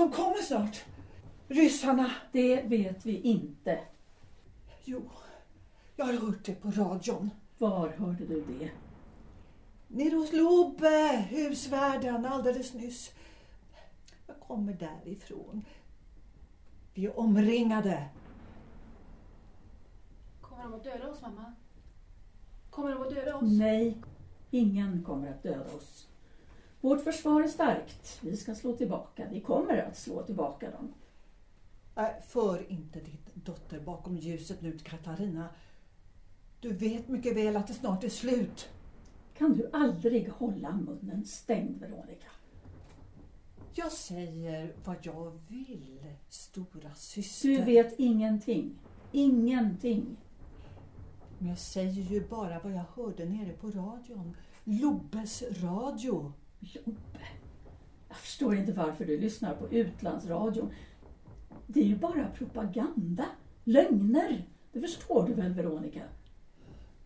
De 0.00 0.12
kommer 0.12 0.42
snart. 0.42 0.84
Ryssarna. 1.48 2.10
Det 2.32 2.62
vet 2.62 3.06
vi 3.06 3.20
inte. 3.20 3.80
Jo, 4.84 5.02
jag 5.96 6.04
har 6.04 6.12
hört 6.12 6.44
det 6.44 6.54
på 6.54 6.70
radion. 6.70 7.30
Var 7.58 7.88
hörde 7.88 8.26
du 8.26 8.44
det? 8.44 8.70
Nere 9.88 10.16
hos 10.16 10.32
Lobe, 10.32 11.26
husvärden, 11.30 12.26
alldeles 12.26 12.74
nyss. 12.74 13.10
Jag 14.26 14.40
kommer 14.40 14.72
därifrån. 14.72 15.64
Vi 16.94 17.06
är 17.06 17.18
omringade. 17.18 18.08
Kommer 20.40 20.62
de 20.62 20.74
att 20.74 20.84
döda 20.84 21.10
oss, 21.10 21.22
mamma? 21.22 21.52
Kommer 22.70 22.90
de 22.90 23.02
att 23.02 23.14
döda 23.14 23.36
oss? 23.36 23.58
Nej, 23.58 23.96
ingen 24.50 25.02
kommer 25.02 25.30
att 25.30 25.42
döda 25.42 25.74
oss. 25.74 26.09
Vårt 26.80 27.04
försvar 27.04 27.42
är 27.42 27.48
starkt. 27.48 28.18
Vi 28.22 28.36
ska 28.36 28.54
slå 28.54 28.76
tillbaka. 28.76 29.26
Vi 29.30 29.40
kommer 29.40 29.78
att 29.78 29.96
slå 29.96 30.22
tillbaka 30.22 30.70
dem. 30.70 30.94
Äh, 31.96 32.22
för 32.28 32.72
inte 32.72 33.00
din 33.00 33.18
dotter 33.34 33.80
bakom 33.80 34.16
ljuset 34.16 34.62
nu, 34.62 34.78
Katarina. 34.78 35.48
Du 36.60 36.72
vet 36.72 37.08
mycket 37.08 37.36
väl 37.36 37.56
att 37.56 37.66
det 37.66 37.74
snart 37.74 38.04
är 38.04 38.08
slut. 38.08 38.68
Kan 39.38 39.52
du 39.52 39.70
aldrig 39.72 40.28
hålla 40.28 40.72
munnen 40.72 41.24
stängd, 41.24 41.80
Veronica? 41.80 42.28
Jag 43.74 43.92
säger 43.92 44.74
vad 44.84 44.96
jag 45.02 45.38
vill, 45.48 45.98
stora 46.28 46.94
syster. 46.94 47.48
Du 47.48 47.62
vet 47.62 47.98
ingenting. 47.98 48.78
Ingenting. 49.12 50.16
Men 51.38 51.48
jag 51.48 51.58
säger 51.58 52.02
ju 52.02 52.28
bara 52.28 52.58
vad 52.58 52.72
jag 52.72 52.84
hörde 52.94 53.24
nere 53.24 53.52
på 53.52 53.70
radion. 53.70 54.36
Lobbes 54.64 55.42
radio. 55.42 56.32
Lobbe. 56.60 57.26
Jag 58.08 58.16
förstår 58.16 58.54
inte 58.54 58.72
varför 58.72 59.04
du 59.04 59.20
lyssnar 59.20 59.54
på 59.54 59.68
utlandsradion. 59.68 60.70
Det 61.66 61.80
är 61.80 61.84
ju 61.84 61.96
bara 61.96 62.30
propaganda. 62.30 63.26
Lögner. 63.64 64.48
Det 64.72 64.80
förstår 64.80 65.26
du 65.26 65.34
väl, 65.34 65.52
Veronica? 65.52 66.02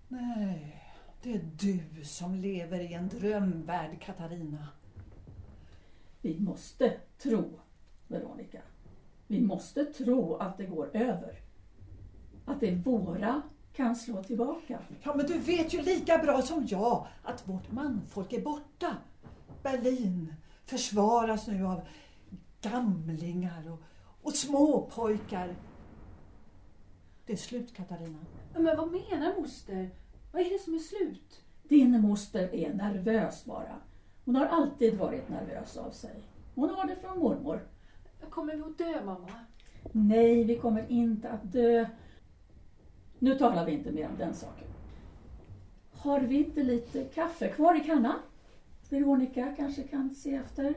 Nej, 0.08 0.82
det 1.22 1.34
är 1.34 1.50
du 1.60 2.04
som 2.04 2.34
lever 2.34 2.80
i 2.80 2.92
en 2.92 3.08
drömvärld, 3.08 4.00
Katarina. 4.00 4.68
Vi 6.20 6.40
måste 6.40 6.96
tro, 7.18 7.60
Veronica. 8.08 8.60
Vi 9.26 9.40
måste 9.40 9.84
tro 9.84 10.34
att 10.34 10.58
det 10.58 10.66
går 10.66 10.96
över. 10.96 11.40
Att 12.44 12.60
det 12.60 12.74
våra 12.74 13.42
kan 13.72 13.96
slå 13.96 14.22
tillbaka. 14.22 14.78
Ja, 15.02 15.14
men 15.14 15.26
du 15.26 15.38
vet 15.38 15.74
ju 15.74 15.82
lika 15.82 16.18
bra 16.18 16.42
som 16.42 16.66
jag 16.66 17.06
att 17.22 17.48
vårt 17.48 17.72
manfolk 17.72 18.32
är 18.32 18.42
borta. 18.42 18.96
Berlin 19.64 20.34
försvaras 20.66 21.46
nu 21.46 21.66
av 21.66 21.80
gamlingar 22.60 23.72
och, 23.72 23.82
och 24.22 24.34
småpojkar. 24.34 25.56
Det 27.26 27.32
är 27.32 27.36
slut, 27.36 27.76
Katarina. 27.76 28.18
Men 28.54 28.76
vad 28.76 28.90
menar 28.90 29.40
moster? 29.40 29.90
Vad 30.32 30.42
är 30.42 30.50
det 30.50 30.58
som 30.58 30.74
är 30.74 30.78
slut? 30.78 31.40
Din 31.62 32.00
moster 32.00 32.54
är 32.54 32.74
nervös 32.74 33.44
bara. 33.44 33.76
Hon 34.24 34.36
har 34.36 34.46
alltid 34.46 34.98
varit 34.98 35.28
nervös 35.28 35.76
av 35.76 35.90
sig. 35.90 36.22
Hon 36.54 36.70
har 36.70 36.86
det 36.86 36.96
från 36.96 37.18
mormor. 37.18 37.68
Kommer 38.30 38.54
vi 38.56 38.62
att 38.62 38.78
dö, 38.78 39.04
mamma? 39.04 39.30
Nej, 39.92 40.44
vi 40.44 40.56
kommer 40.58 40.90
inte 40.90 41.30
att 41.30 41.52
dö. 41.52 41.86
Nu 43.18 43.38
talar 43.38 43.66
vi 43.66 43.72
inte 43.72 43.92
mer 43.92 44.08
om 44.08 44.16
den 44.18 44.34
saken. 44.34 44.68
Har 45.92 46.20
vi 46.20 46.36
inte 46.36 46.62
lite 46.62 47.04
kaffe 47.04 47.48
kvar 47.48 47.74
i 47.74 47.80
kannan? 47.80 48.18
Veronica 48.94 49.54
kanske 49.56 49.82
kan 49.82 50.10
se 50.10 50.34
efter. 50.34 50.74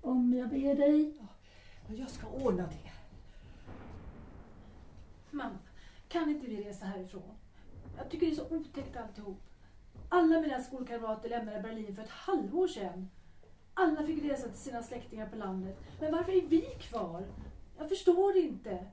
Om 0.00 0.34
jag 0.34 0.48
ber 0.48 0.74
dig. 0.74 1.14
Jag 1.96 2.10
ska 2.10 2.26
ordna 2.26 2.62
det. 2.62 2.90
Mamma, 5.30 5.58
kan 6.08 6.30
inte 6.30 6.46
vi 6.46 6.64
resa 6.64 6.84
härifrån? 6.86 7.34
Jag 7.96 8.10
tycker 8.10 8.26
det 8.26 8.32
är 8.32 8.36
så 8.36 8.56
otäckt 8.56 8.96
alltihop. 8.96 9.40
Alla 10.08 10.40
mina 10.40 10.60
skolkamrater 10.60 11.28
lämnade 11.28 11.60
Berlin 11.60 11.94
för 11.94 12.02
ett 12.02 12.08
halvår 12.08 12.68
sedan. 12.68 13.08
Alla 13.74 14.06
fick 14.06 14.24
resa 14.24 14.48
till 14.48 14.58
sina 14.58 14.82
släktingar 14.82 15.28
på 15.28 15.36
landet. 15.36 15.80
Men 16.00 16.12
varför 16.12 16.32
är 16.32 16.46
vi 16.48 16.60
kvar? 16.60 17.24
Jag 17.78 17.88
förstår 17.88 18.36
inte. 18.36 18.86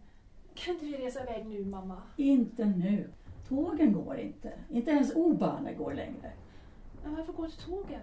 Kan 0.54 0.74
inte 0.74 0.86
vi 0.86 0.98
resa 0.98 1.22
iväg 1.24 1.46
nu, 1.46 1.66
mamma? 1.66 2.02
Inte 2.16 2.66
nu. 2.66 3.10
Tågen 3.48 3.94
går 3.94 4.18
inte. 4.18 4.54
Inte 4.70 4.92
ens 4.92 5.16
O-banan 5.16 5.78
går 5.78 5.94
längre. 5.94 6.31
Men 7.04 7.16
varför 7.16 7.34
går 7.34 7.46
inte 7.46 7.66
tågen? 7.66 8.02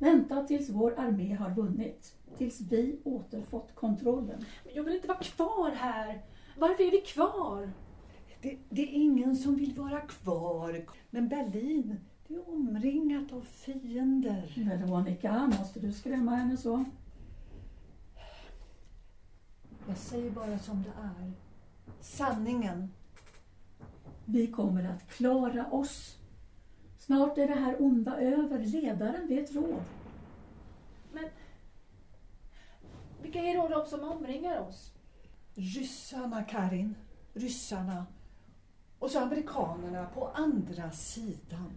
Vänta 0.00 0.44
tills 0.44 0.70
vår 0.70 0.98
armé 0.98 1.34
har 1.34 1.50
vunnit. 1.50 2.14
Tills 2.36 2.60
vi 2.60 3.00
återfått 3.04 3.74
kontrollen. 3.74 4.44
Men 4.64 4.74
Jag 4.74 4.84
vill 4.84 4.94
inte 4.94 5.08
vara 5.08 5.18
kvar 5.18 5.70
här. 5.70 6.22
Varför 6.58 6.84
är 6.84 6.90
vi 6.90 7.00
kvar? 7.00 7.72
det. 8.42 8.58
Det 8.68 8.82
är 8.82 8.92
ingen 8.92 9.36
som 9.36 9.56
vill 9.56 9.74
vara 9.74 10.00
kvar. 10.00 10.84
Men 11.10 11.28
Berlin, 11.28 11.96
det 12.28 12.34
är 12.34 12.48
omringat 12.48 13.32
av 13.32 13.40
fiender. 13.40 14.52
Veronica, 14.56 15.52
måste 15.58 15.80
du 15.80 15.92
skrämma 15.92 16.34
henne 16.34 16.56
så? 16.56 16.84
Jag 19.88 19.96
säger 19.96 20.30
bara 20.30 20.58
som 20.58 20.82
det 20.82 20.92
är. 21.02 21.32
Sanningen. 22.00 22.90
Vi 24.24 24.46
kommer 24.46 24.84
att 24.84 25.08
klara 25.08 25.66
oss. 25.70 26.19
Snart 27.10 27.38
är 27.38 27.48
det 27.48 27.54
här 27.54 27.82
onda 27.82 28.16
över. 28.20 28.58
Ledaren 28.58 29.28
vet 29.28 29.54
råd. 29.54 29.82
Men 31.12 31.24
vilka 33.22 33.38
är 33.38 33.56
då 33.56 33.68
de 33.68 33.86
som 33.86 34.00
omringar 34.00 34.60
oss? 34.60 34.92
Ryssarna, 35.54 36.42
Karin. 36.42 36.94
Ryssarna. 37.34 38.06
Och 38.98 39.10
så 39.10 39.20
amerikanerna 39.20 40.06
på 40.14 40.28
andra 40.28 40.90
sidan. 40.90 41.72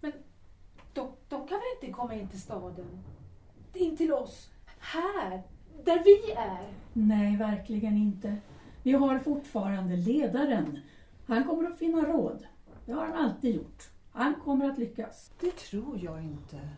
Men 0.00 0.12
de, 0.92 1.12
de 1.28 1.48
kan 1.48 1.58
väl 1.58 1.66
inte 1.82 1.92
komma 1.92 2.14
in 2.14 2.28
till 2.28 2.40
staden? 2.40 3.04
In 3.74 3.96
till 3.96 4.12
oss? 4.12 4.50
Här? 4.78 5.42
Där 5.84 6.02
vi 6.04 6.32
är? 6.32 6.72
Nej, 6.92 7.36
verkligen 7.36 7.96
inte. 7.96 8.36
Vi 8.82 8.92
har 8.92 9.18
fortfarande 9.18 9.96
ledaren. 9.96 10.78
Han 11.26 11.44
kommer 11.44 11.70
att 11.70 11.78
finna 11.78 12.02
råd. 12.02 12.46
Det 12.86 12.92
har 12.92 13.06
han 13.06 13.16
alltid 13.16 13.54
gjort. 13.54 13.91
Han 14.12 14.34
kommer 14.34 14.70
att 14.70 14.78
lyckas. 14.78 15.30
Det 15.40 15.56
tror 15.56 16.04
jag 16.04 16.22
inte. 16.22 16.68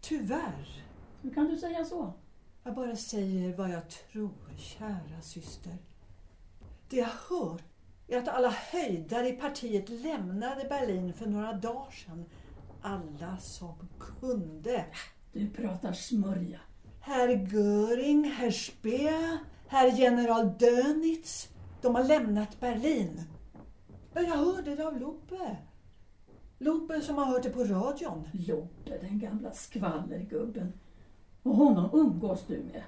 Tyvärr. 0.00 0.84
Hur 1.22 1.34
kan 1.34 1.46
du 1.46 1.56
säga 1.56 1.84
så? 1.84 2.12
Jag 2.62 2.74
bara 2.74 2.96
säger 2.96 3.56
vad 3.56 3.70
jag 3.70 3.82
tror, 3.90 4.56
kära 4.56 5.20
syster. 5.22 5.76
Det 6.88 6.96
jag 6.96 7.08
hört 7.28 7.62
är 8.08 8.18
att 8.18 8.28
alla 8.28 8.50
höjdare 8.50 9.28
i 9.28 9.32
partiet 9.32 9.88
lämnade 9.88 10.64
Berlin 10.68 11.12
för 11.12 11.26
några 11.26 11.52
dagar 11.52 11.90
sedan. 11.90 12.24
Alla 12.82 13.36
som 13.38 13.88
kunde. 14.20 14.84
Du 15.32 15.50
pratar 15.50 15.92
smörja. 15.92 16.60
Herr 17.00 17.28
Göring, 17.28 18.24
herr 18.24 18.50
Speer, 18.50 19.38
herr 19.68 19.98
general 19.98 20.52
Dönitz. 20.58 21.48
De 21.82 21.94
har 21.94 22.04
lämnat 22.04 22.60
Berlin. 22.60 23.22
Ja, 24.14 24.22
Jag 24.22 24.36
hörde 24.36 24.76
det 24.76 24.86
av 24.86 25.00
Lope. 25.00 25.56
Lope 26.64 27.00
som 27.00 27.18
har 27.18 27.24
hört 27.24 27.42
det 27.42 27.50
på 27.50 27.64
radion. 27.64 28.28
Lobbe, 28.32 28.98
den 29.00 29.18
gamla 29.18 29.52
skvallergubben. 29.52 30.72
Och 31.42 31.56
honom 31.56 31.90
umgås 31.92 32.44
du 32.46 32.58
med. 32.58 32.82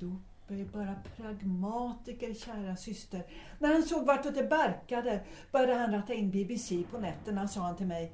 Lope 0.00 0.54
är 0.54 0.64
bara 0.64 0.94
pragmatiker, 1.16 2.34
kära 2.34 2.76
syster. 2.76 3.26
När 3.58 3.72
han 3.72 3.82
såg 3.82 4.06
vartåt 4.06 4.34
det 4.34 4.44
barkade 4.44 5.20
började 5.52 5.74
han 5.74 5.92
ratta 5.92 6.14
in 6.14 6.30
BBC 6.30 6.82
på 6.90 6.98
nätterna, 6.98 7.48
sa 7.48 7.60
han 7.60 7.76
till 7.76 7.86
mig. 7.86 8.12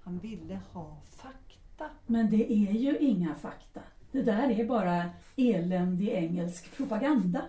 Han 0.00 0.18
ville 0.18 0.60
ha 0.72 0.96
fakta. 1.10 1.90
Men 2.06 2.30
det 2.30 2.52
är 2.52 2.72
ju 2.72 2.98
inga 2.98 3.34
fakta. 3.34 3.80
Det 4.12 4.22
där 4.22 4.50
är 4.50 4.64
bara 4.64 5.10
eländig 5.36 6.08
engelsk 6.08 6.76
propaganda. 6.76 7.42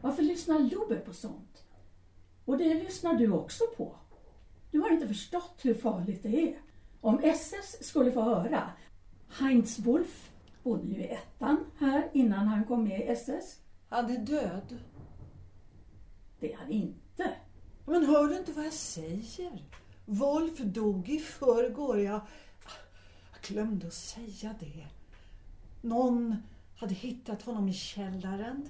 Varför 0.00 0.22
lyssnar 0.22 0.58
Lobbe 0.58 0.96
på 0.96 1.12
sånt? 1.12 1.64
Och 2.44 2.58
det 2.58 2.74
lyssnar 2.74 3.14
du 3.14 3.32
också 3.32 3.64
på. 3.76 3.96
Du 4.76 4.80
har 4.80 4.90
inte 4.90 5.08
förstått 5.08 5.58
hur 5.62 5.74
farligt 5.74 6.22
det 6.22 6.42
är. 6.42 6.58
Om 7.00 7.20
SS 7.22 7.86
skulle 7.86 8.12
få 8.12 8.22
höra. 8.22 8.70
Heinz 9.28 9.78
Wolf 9.78 10.30
bodde 10.62 10.86
ju 10.86 10.96
i 10.96 11.08
ettan 11.08 11.64
här 11.78 12.10
innan 12.12 12.46
han 12.46 12.64
kom 12.64 12.84
med 12.84 13.00
i 13.00 13.02
SS. 13.02 13.60
Han 13.88 14.10
är 14.10 14.18
död. 14.18 14.78
Det 16.40 16.52
är 16.52 16.56
han 16.56 16.70
inte. 16.70 17.32
Men 17.86 18.04
hör 18.06 18.28
du 18.28 18.38
inte 18.38 18.52
vad 18.52 18.66
jag 18.66 18.72
säger? 18.72 19.64
Wolf 20.04 20.58
dog 20.58 21.08
i 21.08 21.18
förrgår. 21.18 22.00
Jag, 22.00 22.20
jag 23.32 23.42
glömde 23.48 23.86
att 23.86 23.94
säga 23.94 24.54
det. 24.60 24.86
Någon 25.82 26.36
hade 26.76 26.94
hittat 26.94 27.42
honom 27.42 27.68
i 27.68 27.74
källaren 27.74 28.68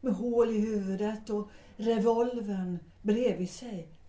med 0.00 0.14
hål 0.14 0.50
i 0.50 0.60
huvudet 0.60 1.30
och 1.30 1.50
revolvern 1.76 2.78
bredvid 3.02 3.50
sig. 3.50 3.99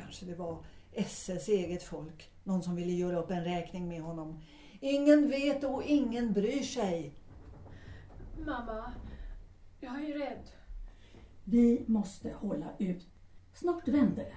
Kanske 0.00 0.26
det 0.26 0.34
var 0.34 0.58
SS 0.92 1.48
eget 1.48 1.82
folk. 1.82 2.30
Någon 2.44 2.62
som 2.62 2.76
ville 2.76 2.92
göra 2.92 3.18
upp 3.18 3.30
en 3.30 3.44
räkning 3.44 3.88
med 3.88 4.02
honom. 4.02 4.40
Ingen 4.80 5.30
vet 5.30 5.64
och 5.64 5.82
ingen 5.82 6.32
bryr 6.32 6.62
sig. 6.62 7.14
Mamma, 8.38 8.92
jag 9.80 10.04
är 10.04 10.18
rädd. 10.18 10.50
Vi 11.44 11.84
måste 11.86 12.32
hålla 12.32 12.66
ut. 12.78 13.06
Snart 13.54 13.88
vänder 13.88 14.24
det. 14.24 14.36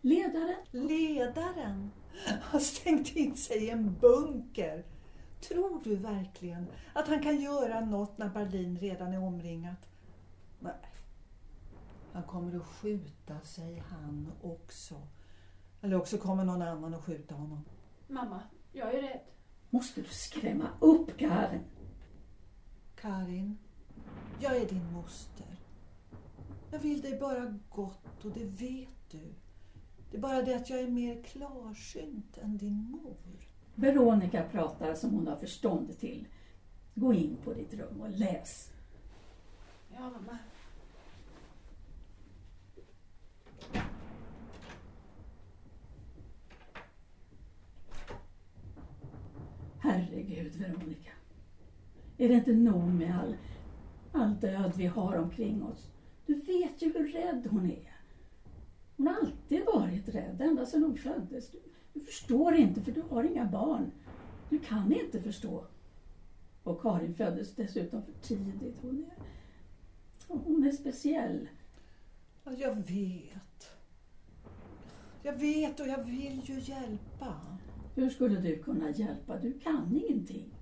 Ledaren, 0.00 0.56
Ledaren 0.70 1.90
har 2.42 2.58
stängt 2.58 3.16
in 3.16 3.36
sig 3.36 3.64
i 3.64 3.70
en 3.70 3.94
bunker. 4.00 4.84
Tror 5.48 5.80
du 5.84 5.96
verkligen 5.96 6.66
att 6.92 7.08
han 7.08 7.22
kan 7.22 7.40
göra 7.40 7.80
något 7.80 8.18
när 8.18 8.28
Berlin 8.28 8.78
redan 8.78 9.12
är 9.12 9.22
omringat? 9.22 9.88
Nej. 10.60 10.72
Han 12.16 12.24
kommer 12.24 12.56
att 12.56 12.66
skjuta 12.66 13.40
sig 13.40 13.82
han 13.88 14.32
också. 14.42 14.94
Eller 15.80 15.96
också 15.96 16.18
kommer 16.18 16.44
någon 16.44 16.62
annan 16.62 16.94
att 16.94 17.04
skjuta 17.04 17.34
honom. 17.34 17.64
Mamma, 18.08 18.42
jag 18.72 18.94
är 18.94 19.02
rädd. 19.02 19.20
måste 19.70 20.00
du 20.00 20.08
skrämma 20.08 20.68
upp 20.80 21.18
Karin. 21.18 21.64
Karin, 23.00 23.58
jag 24.40 24.56
är 24.56 24.68
din 24.68 24.92
moster. 24.92 25.58
Jag 26.70 26.78
vill 26.78 27.00
dig 27.00 27.18
bara 27.20 27.58
gott 27.70 28.24
och 28.24 28.30
det 28.30 28.44
vet 28.44 29.10
du. 29.10 29.34
Det 30.10 30.16
är 30.16 30.20
bara 30.20 30.42
det 30.42 30.54
att 30.54 30.70
jag 30.70 30.80
är 30.80 30.88
mer 30.88 31.22
klarsynt 31.22 32.38
än 32.38 32.56
din 32.58 32.90
mor. 32.90 33.48
Veronica 33.74 34.44
pratar 34.52 34.94
som 34.94 35.10
hon 35.10 35.26
har 35.26 35.36
förstånd 35.36 35.98
till. 35.98 36.28
Gå 36.94 37.12
in 37.12 37.36
på 37.44 37.54
ditt 37.54 37.74
rum 37.74 38.00
och 38.00 38.10
läs. 38.10 38.72
Ja, 39.94 40.00
mamma. 40.00 40.38
Herregud, 49.86 50.55
Veronica. 50.68 51.10
Är 52.18 52.28
det 52.28 52.34
inte 52.34 52.52
nog 52.52 52.94
med 52.94 53.18
all, 53.18 53.36
all 54.12 54.40
död 54.40 54.72
vi 54.76 54.86
har 54.86 55.16
omkring 55.16 55.62
oss? 55.62 55.90
Du 56.26 56.34
vet 56.34 56.82
ju 56.82 56.92
hur 56.92 57.12
rädd 57.12 57.46
hon 57.50 57.70
är. 57.70 58.00
Hon 58.96 59.06
har 59.06 59.14
alltid 59.14 59.64
varit 59.74 60.08
rädd, 60.08 60.40
ända 60.40 60.66
sedan 60.66 60.82
hon 60.82 60.96
föddes. 60.96 61.50
Du, 61.50 61.58
du 61.92 62.00
förstår 62.00 62.54
inte, 62.54 62.80
för 62.80 62.92
du 62.92 63.02
har 63.10 63.24
inga 63.24 63.44
barn. 63.44 63.90
Du 64.50 64.58
kan 64.58 64.92
inte 64.92 65.22
förstå. 65.22 65.66
Och 66.62 66.80
Karin 66.80 67.14
föddes 67.14 67.54
dessutom 67.54 68.02
för 68.02 68.12
tidigt. 68.12 68.78
Hon 68.82 69.04
är, 69.04 69.16
hon 70.28 70.66
är 70.66 70.72
speciell. 70.72 71.48
Ja, 72.44 72.52
jag 72.52 72.74
vet. 72.74 73.70
Jag 75.22 75.32
vet 75.32 75.80
och 75.80 75.88
jag 75.88 76.04
vill 76.04 76.40
ju 76.44 76.60
hjälpa. 76.60 77.34
Hur 77.94 78.10
skulle 78.10 78.40
du 78.40 78.62
kunna 78.62 78.90
hjälpa? 78.90 79.38
Du 79.38 79.58
kan 79.58 80.02
ingenting. 80.06 80.55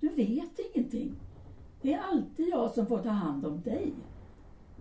Du 0.00 0.08
vet 0.08 0.58
ingenting. 0.74 1.14
Det 1.82 1.92
är 1.92 2.02
alltid 2.02 2.48
jag 2.48 2.70
som 2.70 2.86
får 2.86 2.98
ta 2.98 3.08
hand 3.08 3.46
om 3.46 3.60
dig. 3.60 3.94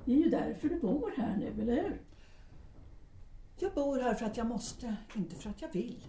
Det 0.06 0.14
är 0.14 0.18
ju 0.18 0.30
därför 0.30 0.70
du 0.70 0.80
bor 0.80 1.14
här 1.18 1.38
nu, 1.38 1.62
eller 1.62 1.84
hur? 1.84 2.02
Jag 3.60 3.74
bor 3.74 4.00
här 4.00 4.14
för 4.14 4.26
att 4.26 4.38
jag 4.38 4.48
måste, 4.48 4.96
inte 5.16 5.36
för 5.36 5.50
att 5.50 5.62
jag 5.62 5.74
vill. 5.74 6.06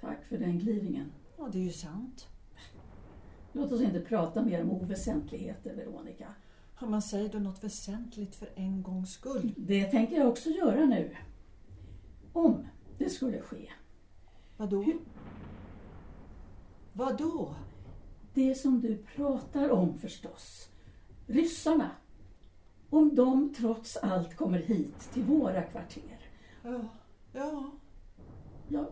Tack 0.00 0.24
för 0.24 0.38
den 0.38 0.58
gliringen. 0.58 1.12
Ja, 1.38 1.48
det 1.52 1.58
är 1.58 1.62
ju 1.62 1.72
sant. 1.72 2.28
Låt 3.52 3.72
oss 3.72 3.80
inte 3.80 4.00
prata 4.00 4.42
mer 4.42 4.62
om 4.62 4.70
oväsentligheter, 4.70 5.74
Veronica. 5.74 6.34
Har 6.74 6.88
man 6.88 7.02
säger 7.02 7.28
då 7.28 7.38
något 7.38 7.64
väsentligt 7.64 8.34
för 8.34 8.48
en 8.54 8.82
gångs 8.82 9.12
skull? 9.12 9.54
Det 9.56 9.84
tänker 9.84 10.16
jag 10.16 10.28
också 10.28 10.50
göra 10.50 10.84
nu. 10.84 11.16
Om 12.32 12.66
det 12.98 13.10
skulle 13.10 13.40
ske. 13.40 13.70
Vadå? 14.56 14.84
Vadå? 16.92 17.54
Det 18.36 18.54
som 18.54 18.80
du 18.80 18.96
pratar 18.96 19.70
om 19.70 19.98
förstås. 19.98 20.68
Ryssarna. 21.26 21.90
Om 22.90 23.14
de 23.14 23.54
trots 23.54 23.96
allt 23.96 24.36
kommer 24.36 24.58
hit 24.58 25.12
till 25.12 25.22
våra 25.22 25.62
kvarter. 25.62 26.30
Ja, 26.62 26.80
ja. 27.32 27.70
Ja, 28.68 28.90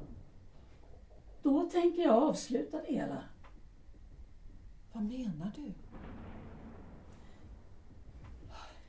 då 1.43 1.71
tänker 1.71 2.03
jag 2.03 2.23
avsluta 2.23 2.81
det 2.81 2.93
hela. 2.93 3.23
Vad 4.93 5.03
menar 5.03 5.53
du? 5.57 5.73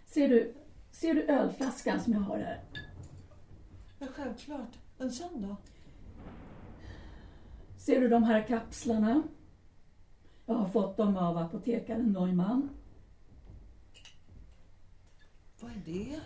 Ser 0.05 0.29
du, 0.29 0.53
ser 0.91 1.13
du 1.13 1.23
ölflaskan 1.23 1.99
som 1.99 2.13
jag 2.13 2.19
har 2.19 2.37
här? 2.37 2.63
Ja, 3.99 4.07
självklart. 4.15 4.77
En 4.97 5.11
sån 5.11 5.41
då? 5.41 5.55
Ser 7.77 8.01
du 8.01 8.09
de 8.09 8.23
här 8.23 8.47
kapslarna? 8.47 9.23
Jag 10.45 10.55
har 10.55 10.67
fått 10.67 10.97
dem 10.97 11.17
av 11.17 11.37
apotekaren 11.37 12.11
Neumann. 12.11 12.69
Vad 15.59 15.71
är 15.71 15.81
det? 15.85 16.19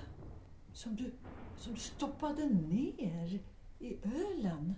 Som 0.74 0.95
du, 0.95 1.12
som 1.57 1.74
du 1.74 1.80
stoppade 1.80 2.45
ner 2.45 3.39
i 3.80 3.98
ölen? 4.04 4.75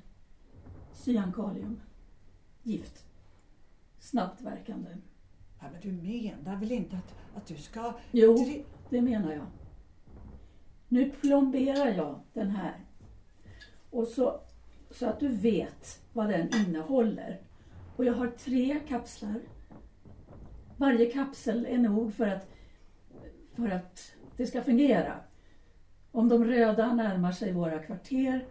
Cyankalium. 0.93 1.81
Gift. 2.63 3.05
Snabbt 3.99 4.41
verkande. 4.41 4.89
Ja, 5.59 5.65
men 5.71 5.81
du 5.81 5.91
menar 5.91 6.55
väl 6.55 6.71
inte 6.71 6.97
att, 6.97 7.15
att 7.35 7.45
du 7.45 7.55
ska... 7.55 7.93
Jo, 8.11 8.63
det 8.89 9.01
menar 9.01 9.31
jag. 9.31 9.45
Nu 10.87 11.09
plomberar 11.09 11.87
jag 11.87 12.19
den 12.33 12.49
här. 12.49 12.85
Och 13.89 14.07
så, 14.07 14.39
så 14.91 15.05
att 15.05 15.19
du 15.19 15.27
vet 15.27 16.01
vad 16.13 16.29
den 16.29 16.55
innehåller. 16.55 17.41
Och 18.01 18.07
jag 18.07 18.13
har 18.13 18.27
tre 18.27 18.79
kapslar. 18.87 19.41
Varje 20.77 21.11
kapsel 21.11 21.65
är 21.65 21.77
nog 21.77 22.13
för 22.13 22.27
att, 22.27 22.47
för 23.55 23.69
att 23.69 24.11
det 24.37 24.45
ska 24.45 24.63
fungera. 24.63 25.19
Om 26.11 26.29
de 26.29 26.45
röda 26.45 26.93
närmar 26.93 27.31
sig 27.31 27.53
våra 27.53 27.79
kvarter 27.79 28.47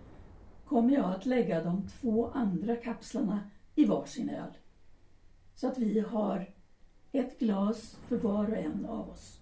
kommer 0.64 0.94
jag 0.94 1.04
att 1.04 1.26
lägga 1.26 1.64
de 1.64 1.88
två 1.88 2.30
andra 2.30 2.76
kapslarna 2.76 3.50
i 3.74 3.84
varsin 3.84 4.30
öl. 4.30 4.52
Så 5.54 5.68
att 5.68 5.78
vi 5.78 6.00
har 6.00 6.54
ett 7.12 7.38
glas 7.38 7.98
för 8.08 8.16
var 8.16 8.50
och 8.50 8.56
en 8.56 8.86
av 8.86 9.10
oss. 9.10 9.40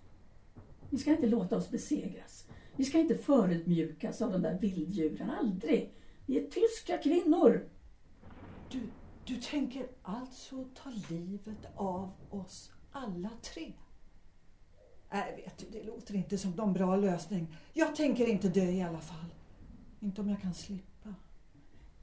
Vi 0.91 0.99
ska 0.99 1.11
inte 1.11 1.27
låta 1.27 1.57
oss 1.57 1.71
besegras. 1.71 2.49
Vi 2.77 2.85
ska 2.85 2.99
inte 2.99 3.15
förödmjukas 3.15 4.23
av 4.23 4.33
de 4.33 4.43
där 4.43 4.59
vilddjuren, 4.59 5.31
aldrig. 5.31 5.95
Vi 6.27 6.39
är 6.39 6.51
tyska 6.51 6.99
kvinnor. 6.99 7.69
Du, 8.71 8.81
du 9.29 9.37
tänker 9.37 9.87
alltså 10.03 10.65
ta 10.75 10.91
livet 11.11 11.67
av 11.77 12.13
oss 12.31 12.73
alla 12.93 13.31
tre? 13.43 13.73
Nej, 15.11 15.43
vet 15.45 15.59
du, 15.59 15.67
det 15.79 15.87
låter 15.87 16.15
inte 16.15 16.39
som 16.39 16.51
någon 16.51 16.73
bra 16.73 16.97
lösning. 16.97 17.57
Jag 17.73 17.97
tänker 17.97 18.27
inte 18.27 18.49
dö 18.49 18.65
i 18.65 18.83
alla 18.83 19.01
fall. 19.01 19.35
Inte 20.01 20.21
om 20.21 20.29
jag 20.29 20.41
kan 20.41 20.55
slippa. 20.55 21.15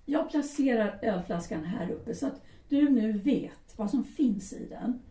Jag 0.05 0.29
placerar 0.29 0.99
ölflaskan 1.01 1.63
här 1.63 1.91
uppe 1.91 2.15
så 2.15 2.27
att 2.27 2.41
du 2.69 2.89
nu 2.89 3.11
vet 3.11 3.77
vad 3.77 3.89
som 3.89 4.03
finns 4.03 4.53
i 4.53 4.67
den. 4.69 5.01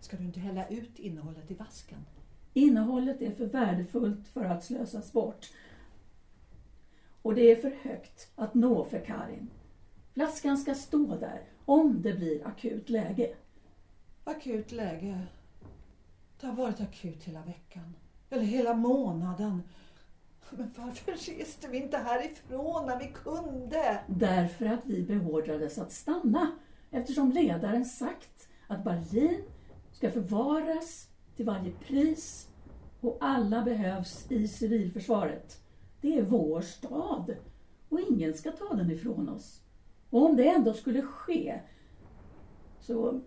Ska 0.00 0.16
du 0.16 0.24
inte 0.24 0.40
hälla 0.40 0.68
ut 0.68 0.98
innehållet 0.98 1.50
i 1.50 1.54
vasken? 1.54 1.98
Innehållet 2.52 3.22
är 3.22 3.30
för 3.30 3.46
värdefullt 3.46 4.28
för 4.28 4.44
att 4.44 4.64
slösas 4.64 5.12
bort. 5.12 5.50
Och 7.22 7.34
det 7.34 7.50
är 7.50 7.56
för 7.56 7.78
högt 7.82 8.32
att 8.36 8.54
nå 8.54 8.84
för 8.84 9.04
Karin. 9.04 9.50
Flaskan 10.16 10.58
ska 10.58 10.74
stå 10.74 11.16
där 11.16 11.42
om 11.64 12.02
det 12.02 12.12
blir 12.12 12.46
akut 12.46 12.88
läge. 12.88 13.34
Akut 14.24 14.72
läge. 14.72 15.26
Det 16.40 16.46
har 16.46 16.54
varit 16.54 16.80
akut 16.80 17.24
hela 17.24 17.42
veckan. 17.42 17.94
Eller 18.30 18.42
hela 18.42 18.74
månaden. 18.74 19.62
Men 20.50 20.72
varför 20.76 21.12
reste 21.12 21.68
vi 21.68 21.78
inte 21.78 21.96
härifrån 21.98 22.86
när 22.86 22.98
vi 22.98 23.12
kunde? 23.14 24.00
Därför 24.06 24.66
att 24.66 24.86
vi 24.86 25.02
beordrades 25.02 25.78
att 25.78 25.92
stanna 25.92 26.50
eftersom 26.90 27.32
ledaren 27.32 27.84
sagt 27.84 28.48
att 28.68 28.84
Berlin 28.84 29.42
ska 29.92 30.10
förvaras 30.10 31.08
till 31.36 31.46
varje 31.46 31.72
pris 31.72 32.48
och 33.00 33.18
alla 33.20 33.62
behövs 33.62 34.30
i 34.30 34.48
civilförsvaret. 34.48 35.60
Det 36.00 36.18
är 36.18 36.22
vår 36.22 36.60
stad 36.60 37.36
och 37.88 38.00
ingen 38.00 38.34
ska 38.34 38.52
ta 38.52 38.74
den 38.74 38.90
ifrån 38.90 39.28
oss. 39.28 39.62
Och 40.10 40.26
om 40.26 40.36
det 40.36 40.48
ändå 40.48 40.72
skulle 40.72 41.02
ske 41.02 41.60
så, 42.80 43.20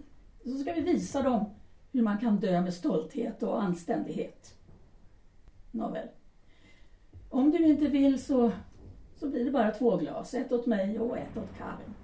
så 0.44 0.58
ska 0.58 0.74
vi 0.74 0.82
visa 0.82 1.22
dem 1.22 1.46
hur 1.92 2.02
man 2.02 2.18
kan 2.18 2.40
dö 2.40 2.62
med 2.62 2.74
stolthet 2.74 3.44
och 3.44 3.64
anständighet. 3.64 4.56
Nåväl. 5.72 6.08
Om 7.30 7.52
du 7.52 7.68
inte 7.68 7.88
vill 7.88 8.24
så, 8.24 8.52
så 9.16 9.30
blir 9.30 9.46
det 9.46 9.52
bara 9.52 9.72
två 9.72 9.98
glas. 9.98 10.34
Ett 10.34 10.52
åt 10.52 10.66
mig 10.66 11.00
och 11.00 11.18
ett 11.18 11.38
åt 11.38 11.58
Karin. 11.58 11.96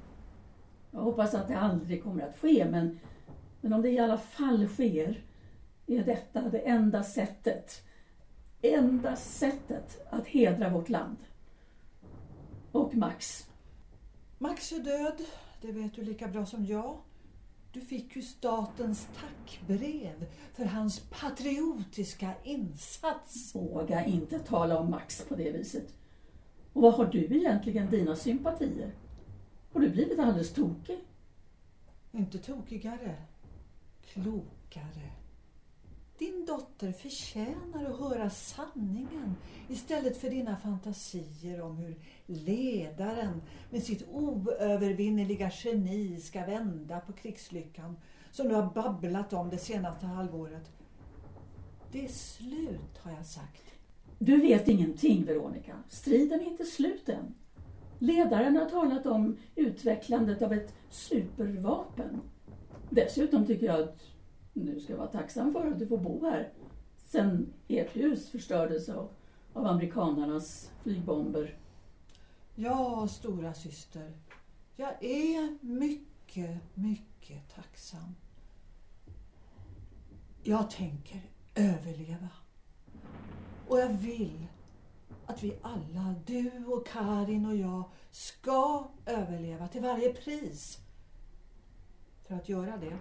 Jag 0.91 0.99
hoppas 0.99 1.33
att 1.33 1.47
det 1.47 1.57
aldrig 1.57 2.03
kommer 2.03 2.23
att 2.23 2.37
ske 2.37 2.67
men, 2.69 2.99
men 3.61 3.73
om 3.73 3.81
det 3.81 3.89
i 3.89 3.99
alla 3.99 4.17
fall 4.17 4.67
sker 4.67 5.23
är 5.87 6.03
detta 6.03 6.41
det 6.41 6.59
enda 6.59 7.03
sättet, 7.03 7.83
enda 8.61 9.15
sättet 9.15 10.07
att 10.09 10.27
hedra 10.27 10.69
vårt 10.69 10.89
land. 10.89 11.17
Och 12.71 12.95
Max, 12.95 13.49
Max 14.37 14.71
är 14.71 14.79
död, 14.79 15.21
det 15.61 15.71
vet 15.71 15.95
du 15.95 16.01
lika 16.01 16.27
bra 16.27 16.45
som 16.45 16.65
jag. 16.65 16.97
Du 17.71 17.81
fick 17.81 18.15
ju 18.15 18.21
statens 18.21 19.07
tackbrev 19.15 20.25
för 20.53 20.65
hans 20.65 20.99
patriotiska 20.99 22.33
insats. 22.43 23.55
Våga 23.55 24.05
inte 24.05 24.39
tala 24.39 24.79
om 24.79 24.91
Max 24.91 25.25
på 25.25 25.35
det 25.35 25.51
viset. 25.51 25.93
Och 26.73 26.81
vad 26.81 26.93
har 26.93 27.05
du 27.05 27.25
egentligen 27.25 27.89
dina 27.89 28.15
sympatier? 28.15 28.95
Har 29.73 29.81
du 29.81 29.89
blivit 29.89 30.19
alldeles 30.19 30.53
tokig? 30.53 30.99
Inte 32.11 32.37
tokigare, 32.37 33.15
klokare. 34.01 35.11
Din 36.17 36.45
dotter 36.45 36.91
förtjänar 36.91 37.85
att 37.85 37.99
höra 37.99 38.29
sanningen 38.29 39.35
istället 39.69 40.17
för 40.17 40.29
dina 40.29 40.57
fantasier 40.57 41.61
om 41.61 41.77
hur 41.77 41.95
ledaren 42.25 43.41
med 43.69 43.83
sitt 43.83 44.07
oövervinneliga 44.11 45.51
geni 45.53 46.19
ska 46.19 46.45
vända 46.45 46.99
på 46.99 47.13
krigslyckan 47.13 47.97
som 48.31 48.47
du 48.47 48.55
har 48.55 48.73
babblat 48.73 49.33
om 49.33 49.49
det 49.49 49.57
senaste 49.57 50.05
halvåret. 50.05 50.71
Det 51.91 52.05
är 52.05 52.09
slut, 52.09 52.97
har 53.01 53.11
jag 53.11 53.25
sagt. 53.25 53.63
Du 54.19 54.41
vet 54.41 54.67
ingenting, 54.67 55.25
Veronica. 55.25 55.83
Striden 55.89 56.39
är 56.39 56.45
inte 56.45 56.65
slut 56.65 57.09
än. 57.09 57.35
Ledaren 57.99 58.55
har 58.55 58.65
talat 58.65 59.05
om 59.05 59.37
utvecklandet 59.55 60.41
av 60.41 60.53
ett 60.53 60.73
supervapen. 60.89 62.21
Dessutom 62.89 63.45
tycker 63.45 63.65
jag 63.65 63.79
att 63.79 63.97
du 64.63 64.79
ska 64.79 64.97
vara 64.97 65.07
tacksam 65.07 65.53
för 65.53 65.71
att 65.71 65.79
du 65.79 65.87
får 65.87 65.97
bo 65.97 66.25
här. 66.25 66.53
Sen 66.97 67.53
ert 67.67 67.95
hus 67.95 68.29
förstördes 68.29 68.89
av, 68.89 69.09
av 69.53 69.65
amerikanernas 69.65 70.71
flygbomber. 70.83 71.57
Ja, 72.55 73.07
stora 73.07 73.53
syster. 73.53 74.11
Jag 74.75 75.03
är 75.03 75.57
mycket, 75.61 76.57
mycket 76.73 77.55
tacksam. 77.55 78.15
Jag 80.43 80.69
tänker 80.69 81.21
överleva. 81.55 82.29
Och 83.67 83.79
jag 83.79 83.89
vill 83.89 84.47
att 85.25 85.43
vi 85.43 85.57
alla, 85.61 86.15
du 86.25 86.65
och 86.67 86.87
Karin 86.87 87.45
och 87.45 87.55
jag, 87.55 87.83
ska 88.11 88.87
överleva 89.05 89.67
till 89.67 89.81
varje 89.81 90.13
pris. 90.13 90.79
För 92.27 92.35
att 92.35 92.49
göra 92.49 92.77
det 92.77 92.97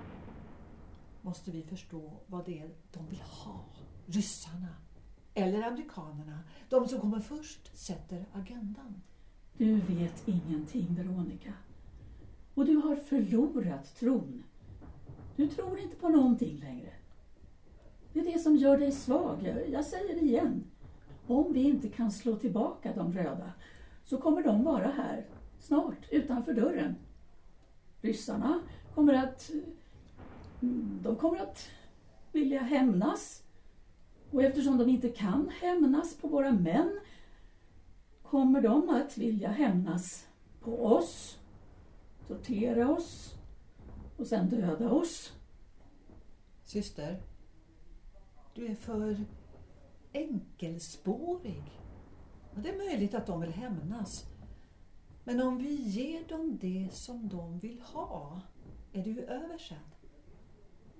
måste 1.24 1.50
vi 1.50 1.62
förstå 1.62 2.12
vad 2.26 2.44
det 2.44 2.58
är 2.58 2.70
de 2.92 3.06
vill 3.06 3.20
ha. 3.20 3.64
Ryssarna 4.06 4.68
eller 5.34 5.62
amerikanerna. 5.62 6.38
De 6.68 6.88
som 6.88 7.00
kommer 7.00 7.20
först 7.20 7.76
sätter 7.76 8.26
agendan. 8.32 9.02
Du 9.56 9.74
vet 9.74 10.28
ingenting, 10.28 10.94
Veronica. 10.94 11.52
Och 12.54 12.66
du 12.66 12.76
har 12.76 12.96
förlorat 12.96 13.96
tron. 13.96 14.42
Du 15.36 15.48
tror 15.48 15.78
inte 15.78 15.96
på 15.96 16.08
någonting 16.08 16.58
längre. 16.58 16.92
Det 18.12 18.20
är 18.20 18.32
det 18.32 18.38
som 18.38 18.56
gör 18.56 18.78
dig 18.78 18.92
svag. 18.92 19.66
Jag 19.72 19.84
säger 19.84 20.14
det 20.14 20.26
igen. 20.26 20.64
Om 21.26 21.52
vi 21.52 21.62
inte 21.62 21.88
kan 21.88 22.12
slå 22.12 22.36
tillbaka 22.36 22.92
de 22.94 23.12
röda 23.12 23.52
så 24.04 24.18
kommer 24.18 24.42
de 24.42 24.64
vara 24.64 24.88
här 24.90 25.26
snart 25.60 26.08
utanför 26.10 26.54
dörren. 26.54 26.96
Ryssarna 28.00 28.60
kommer 28.94 29.14
att 29.14 29.50
de 31.02 31.16
kommer 31.16 31.40
att 31.40 31.68
vilja 32.32 32.60
hämnas. 32.60 33.42
Och 34.30 34.42
eftersom 34.42 34.78
de 34.78 34.88
inte 34.88 35.08
kan 35.08 35.50
hämnas 35.60 36.16
på 36.16 36.28
våra 36.28 36.52
män 36.52 37.00
kommer 38.22 38.60
de 38.60 38.88
att 38.90 39.18
vilja 39.18 39.48
hämnas 39.48 40.26
på 40.60 40.86
oss, 40.86 41.38
tortera 42.28 42.90
oss 42.90 43.34
och 44.16 44.26
sen 44.26 44.48
döda 44.48 44.90
oss. 44.90 45.32
Syster, 46.64 47.22
du 48.54 48.66
är 48.66 48.74
för 48.74 49.24
enkelspårig. 50.12 51.80
Det 52.54 52.68
är 52.68 52.76
möjligt 52.76 53.14
att 53.14 53.26
de 53.26 53.40
vill 53.40 53.52
hämnas. 53.52 54.24
Men 55.24 55.42
om 55.42 55.58
vi 55.58 55.74
ger 55.74 56.28
dem 56.28 56.58
det 56.60 56.88
som 56.92 57.28
de 57.28 57.58
vill 57.58 57.80
ha 57.80 58.40
är 58.92 59.04
det 59.04 59.10
ju 59.10 59.24
över 59.24 59.58
sen. 59.58 59.78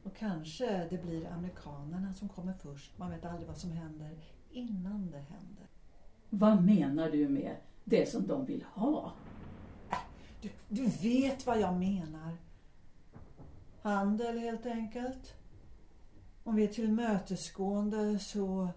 Och 0.05 0.17
kanske 0.17 0.87
det 0.91 1.03
blir 1.05 1.27
amerikanerna 1.27 2.13
som 2.13 2.29
kommer 2.29 2.53
först. 2.53 2.99
Man 2.99 3.11
vet 3.11 3.25
aldrig 3.25 3.49
vad 3.49 3.59
som 3.59 3.73
händer 3.73 4.19
innan 4.51 5.11
det 5.11 5.19
händer. 5.19 5.67
Vad 6.31 6.65
menar 6.65 7.11
du 7.11 7.29
med 7.29 7.57
det 7.85 8.11
som 8.11 8.27
de 8.27 8.45
vill 8.45 8.65
ha? 8.75 9.13
Du, 10.41 10.51
du 10.69 10.87
vet 10.87 11.47
vad 11.47 11.61
jag 11.61 11.75
menar. 11.75 12.37
Handel 13.83 14.39
helt 14.39 14.67
enkelt. 14.67 15.35
Om 16.45 16.57
vi 16.57 16.65
är 16.65 16.69
tillmötesgående 16.69 18.19
så... 18.19 18.69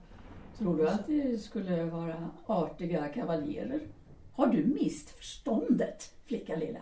Tror 0.58 0.78
du 0.78 0.90
att 0.90 1.08
det 1.08 1.38
skulle 1.38 1.84
vara 1.84 2.30
artiga 2.46 3.08
kavaljerer? 3.08 3.82
Har 4.34 4.48
du 4.48 4.66
mist 4.66 5.10
förståndet, 5.10 6.14
flicka 6.26 6.56
lilla? 6.56 6.82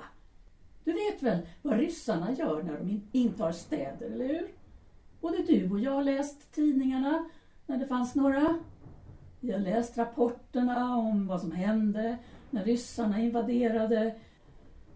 Du 0.86 0.94
vet 0.94 1.24
väl 1.24 1.40
vad 1.62 1.80
ryssarna 1.80 2.34
gör 2.34 2.64
när 2.64 2.78
de 2.80 3.02
intar 3.12 3.52
städer, 3.52 4.06
eller 4.06 4.28
hur? 4.28 4.48
Både 5.22 5.38
du 5.38 5.72
och 5.72 5.80
jag 5.80 5.92
har 5.92 6.04
läst 6.04 6.52
tidningarna 6.52 7.30
när 7.66 7.78
det 7.78 7.88
fanns 7.88 8.16
några. 8.16 8.60
Vi 9.40 9.52
har 9.52 9.60
läst 9.60 9.98
rapporterna 9.98 10.98
om 10.98 11.28
vad 11.28 11.42
som 11.42 11.52
hände 11.52 12.18
när 12.50 12.66
ryssarna 12.66 13.22
invaderade, 13.22 14.16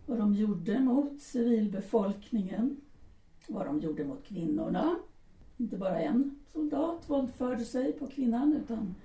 vad 0.06 0.18
de 0.18 0.34
gjorde 0.34 0.80
mot 0.80 1.22
civilbefolkningen, 1.22 2.82
vad 3.48 3.66
de 3.66 3.80
gjorde 3.80 4.06
mot 4.06 4.24
kvinnorna. 4.24 4.96
Inte 5.58 5.78
bara 5.78 6.00
en 6.00 6.40
soldat 6.54 7.10
våldförde 7.10 7.66
sig 7.66 7.92
på 7.92 8.08
kvinnan 8.08 8.54
utan 8.54 8.96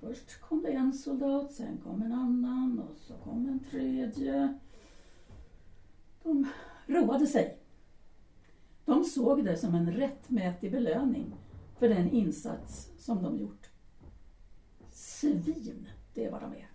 först 0.00 0.40
kom 0.40 0.62
det 0.62 0.72
en 0.72 0.92
soldat, 0.92 1.52
sen 1.52 1.78
kom 1.84 2.02
en 2.02 2.12
annan 2.12 2.78
och 2.78 2.96
så 2.96 3.14
kom 3.14 3.48
en 3.48 3.60
tredje. 3.70 4.58
De 6.28 6.46
roade 6.86 7.26
sig. 7.26 7.58
De 8.84 9.04
såg 9.04 9.44
det 9.44 9.56
som 9.56 9.74
en 9.74 9.92
rättmätig 9.92 10.72
belöning 10.72 11.36
för 11.78 11.88
den 11.88 12.10
insats 12.10 12.90
som 12.98 13.22
de 13.22 13.36
gjort. 13.36 13.70
Svin, 14.90 15.88
det 16.14 16.24
är 16.24 16.30
vad 16.30 16.40
de 16.40 16.52
är. 16.52 16.70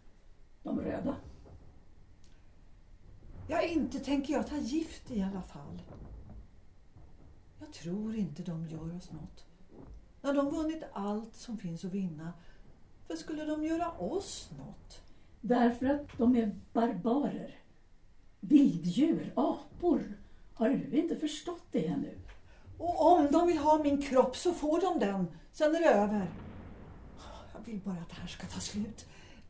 De 0.64 0.82
röda. 0.82 1.16
Ja, 3.48 3.62
inte 3.62 4.00
tänker 4.00 4.34
jag 4.34 4.48
ta 4.48 4.58
gift 4.58 5.12
i 5.12 5.22
alla 5.22 5.42
fall. 5.42 5.82
Jag 7.60 7.74
tror 7.74 8.16
inte 8.16 8.44
de 8.44 8.68
gör 8.68 8.96
oss 8.96 9.12
något. 9.12 9.46
När 10.22 10.34
de 10.34 10.50
vunnit 10.50 10.84
allt 10.94 11.36
som 11.36 11.58
finns 11.58 11.86
att 11.86 11.94
vinna, 11.94 12.34
för 13.08 13.16
skulle 13.16 13.46
de 13.46 13.64
göra 13.64 13.92
oss 13.92 14.50
något? 14.58 15.02
Därför 15.42 15.86
att 15.86 16.18
de 16.18 16.36
är 16.36 16.56
barbarer. 16.74 17.63
Vilddjur, 18.48 19.34
apor. 19.36 20.18
Har 20.54 20.70
du 20.70 20.98
inte 20.98 21.16
förstått 21.16 21.64
det 21.72 21.88
ännu? 21.88 22.18
Och 22.78 23.12
om 23.12 23.28
de 23.32 23.48
vill 23.48 23.58
ha 23.58 23.84
min 23.84 24.02
kropp 24.02 24.36
så 24.36 24.54
får 24.54 24.82
de 24.82 25.00
den. 25.00 25.28
Sen 25.52 25.76
är 25.76 25.80
det 25.80 25.90
över. 25.90 26.32
Jag 27.54 27.66
vill 27.66 27.80
bara 27.80 27.96
att 27.96 28.10
det 28.10 28.16
här 28.16 28.28
ska 28.28 28.48
ta 28.48 28.60
slut. 28.60 29.06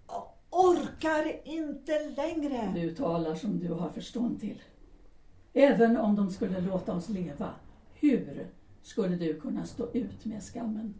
Jag 0.07 0.27
orkar 0.50 1.47
inte 1.47 2.09
längre. 2.09 2.71
Du 2.75 2.95
talar 2.95 3.35
som 3.35 3.59
du 3.59 3.73
har 3.73 3.89
förstånd 3.89 4.39
till. 4.39 4.62
Även 5.53 5.97
om 5.97 6.15
de 6.15 6.31
skulle 6.31 6.62
låta 6.62 6.95
oss 6.95 7.09
leva, 7.09 7.50
hur 7.93 8.47
skulle 8.81 9.15
du 9.15 9.39
kunna 9.39 9.65
stå 9.65 9.91
ut 9.91 10.25
med 10.25 10.43
skammen? 10.43 10.93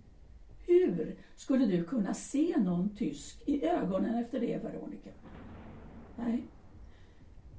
Hur 0.66 1.16
skulle 1.36 1.66
du 1.66 1.84
kunna 1.84 2.14
se 2.14 2.56
någon 2.58 2.96
tysk 2.96 3.44
i 3.46 3.66
ögonen 3.66 4.16
efter 4.16 4.40
det, 4.40 4.64
Veronica? 4.64 5.10
Nej, 6.16 6.44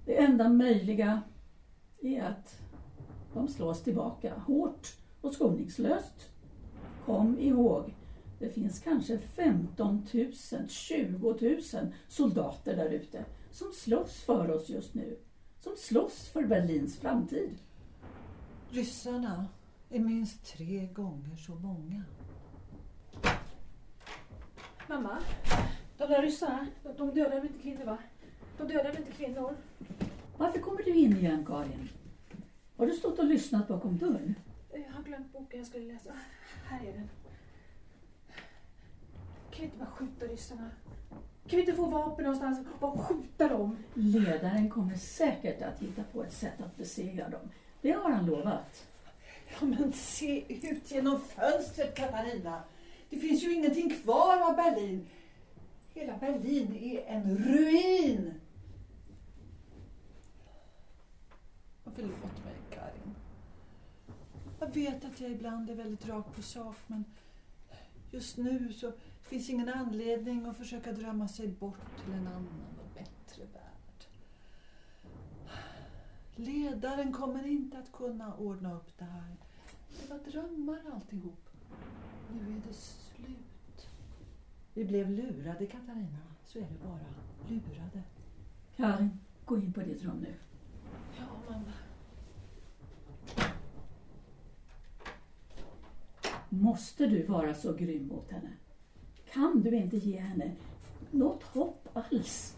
det 0.04 0.16
enda 0.16 0.48
möjliga 0.48 1.22
är 2.02 2.22
att 2.22 2.60
de 3.34 3.48
slås 3.48 3.82
tillbaka 3.82 4.34
hårt 4.46 4.96
och 5.20 5.32
skoningslöst. 5.32 6.30
Kom 7.04 7.38
ihåg, 7.38 7.94
det 8.38 8.48
finns 8.48 8.78
kanske 8.78 9.18
15 9.18 10.06
000, 10.12 10.32
20 10.68 11.56
000 11.72 11.92
soldater 12.08 12.76
där 12.76 12.90
ute 12.90 13.24
som 13.50 13.72
slåss 13.72 14.20
för 14.20 14.50
oss 14.50 14.68
just 14.68 14.94
nu. 14.94 15.18
Som 15.60 15.76
slåss 15.76 16.28
för 16.28 16.42
Berlins 16.42 16.96
framtid. 16.96 17.58
Ryssarna 18.70 19.46
är 19.90 20.00
minst 20.00 20.44
tre 20.56 20.86
gånger 20.86 21.36
så 21.36 21.54
många. 21.54 22.02
Mamma, 24.88 25.18
de 25.98 26.06
där 26.06 26.22
ryssarna, 26.22 26.66
de 26.96 27.10
dödar 27.10 27.30
väl 27.30 27.46
inte 27.46 27.62
kvinnor 27.62 27.84
va? 27.84 27.98
De 28.58 28.68
dödar 28.68 28.84
väl 28.84 28.96
inte 28.96 29.12
kvinnor? 29.12 29.56
Varför 30.36 30.58
kommer 30.60 30.82
du 30.82 30.94
in 30.94 31.16
igen, 31.16 31.44
Karin? 31.46 31.88
Har 32.76 32.86
du 32.86 32.92
stått 32.92 33.18
och 33.18 33.24
lyssnat 33.24 33.68
bakom 33.68 33.98
dörren? 33.98 34.34
Jag 34.72 34.92
har 34.92 35.02
glömt 35.02 35.32
boken 35.32 35.58
jag 35.58 35.66
skulle 35.66 35.92
läsa. 35.92 36.12
Här 36.64 36.80
är 36.86 36.92
den. 36.92 37.08
Kan 39.50 39.60
vi 39.60 39.64
inte 39.64 39.78
bara 39.78 39.90
skjuta 39.90 40.26
ryssarna? 40.26 40.70
Kan 41.46 41.56
vi 41.56 41.60
inte 41.60 41.74
få 41.74 41.86
vapen 41.86 42.24
någonstans 42.24 42.66
och 42.80 43.00
skjuta 43.00 43.48
dem? 43.48 43.76
Ledaren 43.94 44.70
kommer 44.70 44.94
säkert 44.96 45.62
att 45.62 45.82
hitta 45.82 46.02
på 46.12 46.22
ett 46.22 46.32
sätt 46.32 46.60
att 46.60 46.76
besegra 46.76 47.28
dem. 47.28 47.50
Det 47.80 47.92
har 47.92 48.10
han 48.10 48.26
lovat. 48.26 48.86
Ja, 49.48 49.66
men 49.66 49.92
se 49.92 50.44
ut 50.68 50.90
genom 50.90 51.20
fönstret, 51.20 51.94
Katarina. 51.94 52.62
Det 53.10 53.16
finns 53.16 53.42
ju 53.42 53.54
ingenting 53.54 53.90
kvar 53.90 54.50
av 54.50 54.56
Berlin. 54.56 55.06
Hela 55.94 56.16
Berlin 56.16 56.76
är 56.76 57.04
en 57.06 57.38
ruin. 57.38 58.34
Förlåt 61.94 62.44
mig, 62.44 62.54
Karin. 62.70 63.14
Jag 64.60 64.74
vet 64.74 65.04
att 65.04 65.20
jag 65.20 65.30
ibland 65.30 65.70
är 65.70 65.74
väldigt 65.74 66.08
rak 66.08 66.36
på 66.36 66.42
sak, 66.42 66.76
men 66.86 67.04
just 68.10 68.36
nu 68.36 68.72
så 68.72 68.92
finns 69.22 69.50
ingen 69.50 69.68
anledning 69.68 70.46
att 70.46 70.56
försöka 70.56 70.92
drömma 70.92 71.28
sig 71.28 71.48
bort 71.48 72.04
till 72.04 72.12
en 72.12 72.26
annan 72.26 72.46
och 72.78 72.94
bättre 72.94 73.44
värld. 73.52 74.06
Ledaren 76.36 77.12
kommer 77.12 77.46
inte 77.46 77.78
att 77.78 77.92
kunna 77.92 78.34
ordna 78.34 78.74
upp 78.74 78.98
det 78.98 79.04
här. 79.04 79.36
Det 80.00 80.10
var 80.10 80.18
drömmar 80.18 80.80
alltihop. 80.94 81.48
Nu 82.32 82.56
är 82.56 82.62
det 82.68 82.74
slut. 82.74 83.88
Vi 84.74 84.84
blev 84.84 85.10
lurade, 85.10 85.66
Katarina. 85.66 86.18
Så 86.46 86.58
är 86.58 86.62
det 86.62 86.88
bara. 86.88 87.06
Lurade. 87.48 88.02
Karin, 88.76 89.20
gå 89.44 89.58
in 89.58 89.72
på 89.72 89.80
ditt 89.80 90.02
rum 90.02 90.16
nu. 90.20 90.34
Ja, 91.18 91.24
mamma. 91.50 91.72
Måste 96.60 97.06
du 97.06 97.22
vara 97.22 97.54
så 97.54 97.72
grym 97.72 98.06
mot 98.06 98.30
henne? 98.30 98.52
Kan 99.32 99.62
du 99.62 99.76
inte 99.76 99.96
ge 99.96 100.20
henne 100.20 100.52
något 101.10 101.42
hopp 101.42 101.88
alls? 101.92 102.56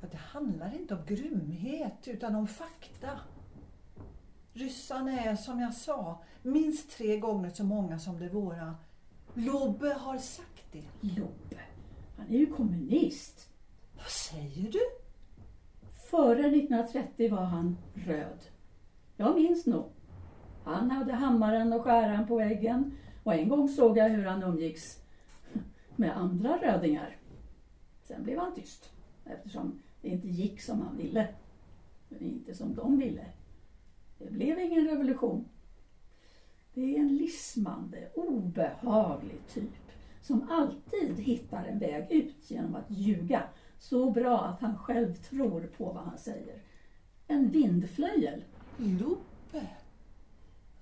Det 0.00 0.16
handlar 0.16 0.74
inte 0.74 0.94
om 0.94 1.00
grymhet, 1.06 2.08
utan 2.08 2.34
om 2.34 2.46
fakta. 2.46 3.20
Ryssarna 4.52 5.20
är, 5.20 5.36
som 5.36 5.60
jag 5.60 5.74
sa, 5.74 6.22
minst 6.42 6.90
tre 6.90 7.18
gånger 7.18 7.50
så 7.50 7.64
många 7.64 7.98
som 7.98 8.18
de 8.18 8.28
våra. 8.28 8.74
Lobbe 9.34 9.92
har 9.92 10.18
sagt 10.18 10.72
det. 10.72 10.84
Lobbe, 11.00 11.60
han 12.16 12.26
är 12.28 12.38
ju 12.38 12.46
kommunist. 12.46 13.48
Vad 13.96 14.06
säger 14.06 14.72
du? 14.72 14.80
Före 16.10 16.40
1930 16.40 17.30
var 17.30 17.44
han 17.44 17.78
röd. 17.94 18.44
Jag 19.16 19.34
minns 19.34 19.66
nog. 19.66 19.90
Han 20.64 20.90
hade 20.90 21.12
hammaren 21.12 21.72
och 21.72 21.82
skäran 21.82 22.26
på 22.26 22.36
väggen 22.36 22.96
och 23.30 23.36
en 23.36 23.48
gång 23.48 23.68
såg 23.68 23.98
jag 23.98 24.08
hur 24.08 24.24
han 24.24 24.42
umgicks 24.42 25.02
med 25.96 26.16
andra 26.16 26.56
rödingar. 26.56 27.16
Sen 28.02 28.22
blev 28.22 28.38
han 28.38 28.54
tyst 28.54 28.92
eftersom 29.24 29.82
det 30.02 30.08
inte 30.08 30.28
gick 30.28 30.60
som 30.60 30.80
han 30.80 30.96
ville. 30.96 31.28
Men 32.08 32.22
inte 32.22 32.54
som 32.54 32.74
de 32.74 32.98
ville. 32.98 33.24
Det 34.18 34.30
blev 34.30 34.60
ingen 34.60 34.88
revolution. 34.88 35.44
Det 36.74 36.96
är 36.96 37.00
en 37.00 37.16
lismande, 37.16 38.08
obehaglig 38.14 39.38
typ 39.48 39.92
som 40.22 40.50
alltid 40.50 41.18
hittar 41.18 41.64
en 41.64 41.78
väg 41.78 42.10
ut 42.10 42.50
genom 42.50 42.74
att 42.74 42.90
ljuga 42.90 43.42
så 43.78 44.10
bra 44.10 44.44
att 44.44 44.60
han 44.60 44.78
själv 44.78 45.14
tror 45.14 45.70
på 45.76 45.84
vad 45.84 46.04
han 46.04 46.18
säger. 46.18 46.62
En 47.26 47.50
vindflöjel. 47.50 48.44
Lobbe? 48.76 49.66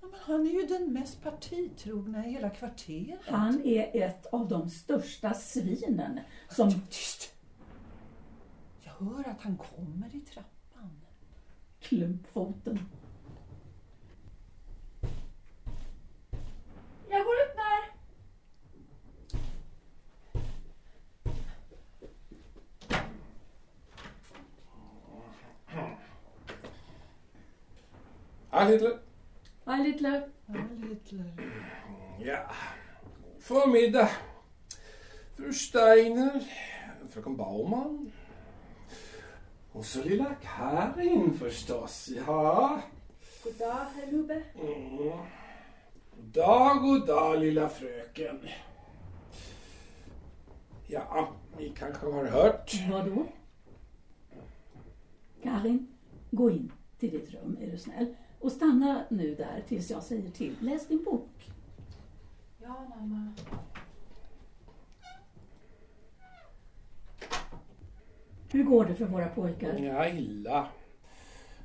Men 0.01 0.13
han 0.13 0.47
är 0.47 0.51
ju 0.51 0.65
den 0.65 0.93
mest 0.93 1.23
partitrogna 1.23 2.27
i 2.27 2.31
hela 2.31 2.49
kvarteret. 2.49 3.19
Han 3.25 3.61
är 3.65 4.03
ett 4.03 4.25
av 4.25 4.47
de 4.47 4.69
största 4.69 5.33
svinen 5.33 6.19
som... 6.49 6.71
Tyst! 6.89 7.35
Jag 8.81 8.91
hör 8.91 9.29
att 9.29 9.41
han 9.41 9.57
kommer 9.57 10.15
i 10.15 10.19
trappan. 10.19 11.01
Klumpfoten. 11.79 12.79
Jag 17.09 17.25
går 17.25 17.33
upp 17.33 17.55
där. 17.55 17.99
Hej 28.51 28.99
Hej 29.69 29.83
Littler. 29.83 30.29
Ja, 30.45 30.55
Hitler. 30.89 31.31
Ja, 32.19 32.51
förmiddag. 33.39 34.09
Fru 35.35 35.53
Steiner, 35.53 36.43
fröken 37.09 37.37
Baumann. 37.37 38.11
Och 39.71 39.85
så 39.85 40.03
lilla 40.03 40.35
Karin 40.41 41.33
förstås, 41.33 42.09
ja. 42.27 42.81
Goddag, 43.43 43.85
herr 43.95 44.11
Lubbe. 44.11 44.43
Mm. 44.61 45.17
Goddag, 46.15 46.81
goddag 46.81 47.39
lilla 47.39 47.69
fröken. 47.69 48.39
Ja, 50.87 51.33
ni 51.57 51.69
kanske 51.69 52.05
har 52.05 52.25
hört. 52.25 52.71
Vadå? 52.91 53.25
Karin, 55.43 55.87
gå 56.31 56.49
in 56.49 56.71
till 56.99 57.11
ditt 57.11 57.33
rum 57.33 57.57
är 57.61 57.71
du 57.71 57.77
snäll. 57.77 58.15
Och 58.39 58.51
stanna 58.51 59.03
nu 59.09 59.35
där 59.35 59.63
tills 59.67 59.89
jag 59.89 60.03
säger 60.03 60.29
till. 60.29 60.55
Läs 60.61 60.87
din 60.87 61.03
bok. 61.03 61.51
Ja, 62.61 62.87
mamma. 62.95 63.33
Hur 68.51 68.63
går 68.63 68.85
det 68.85 68.95
för 68.95 69.05
våra 69.05 69.27
pojkar? 69.27 69.79
Ja, 69.79 70.09
illa. 70.09 70.67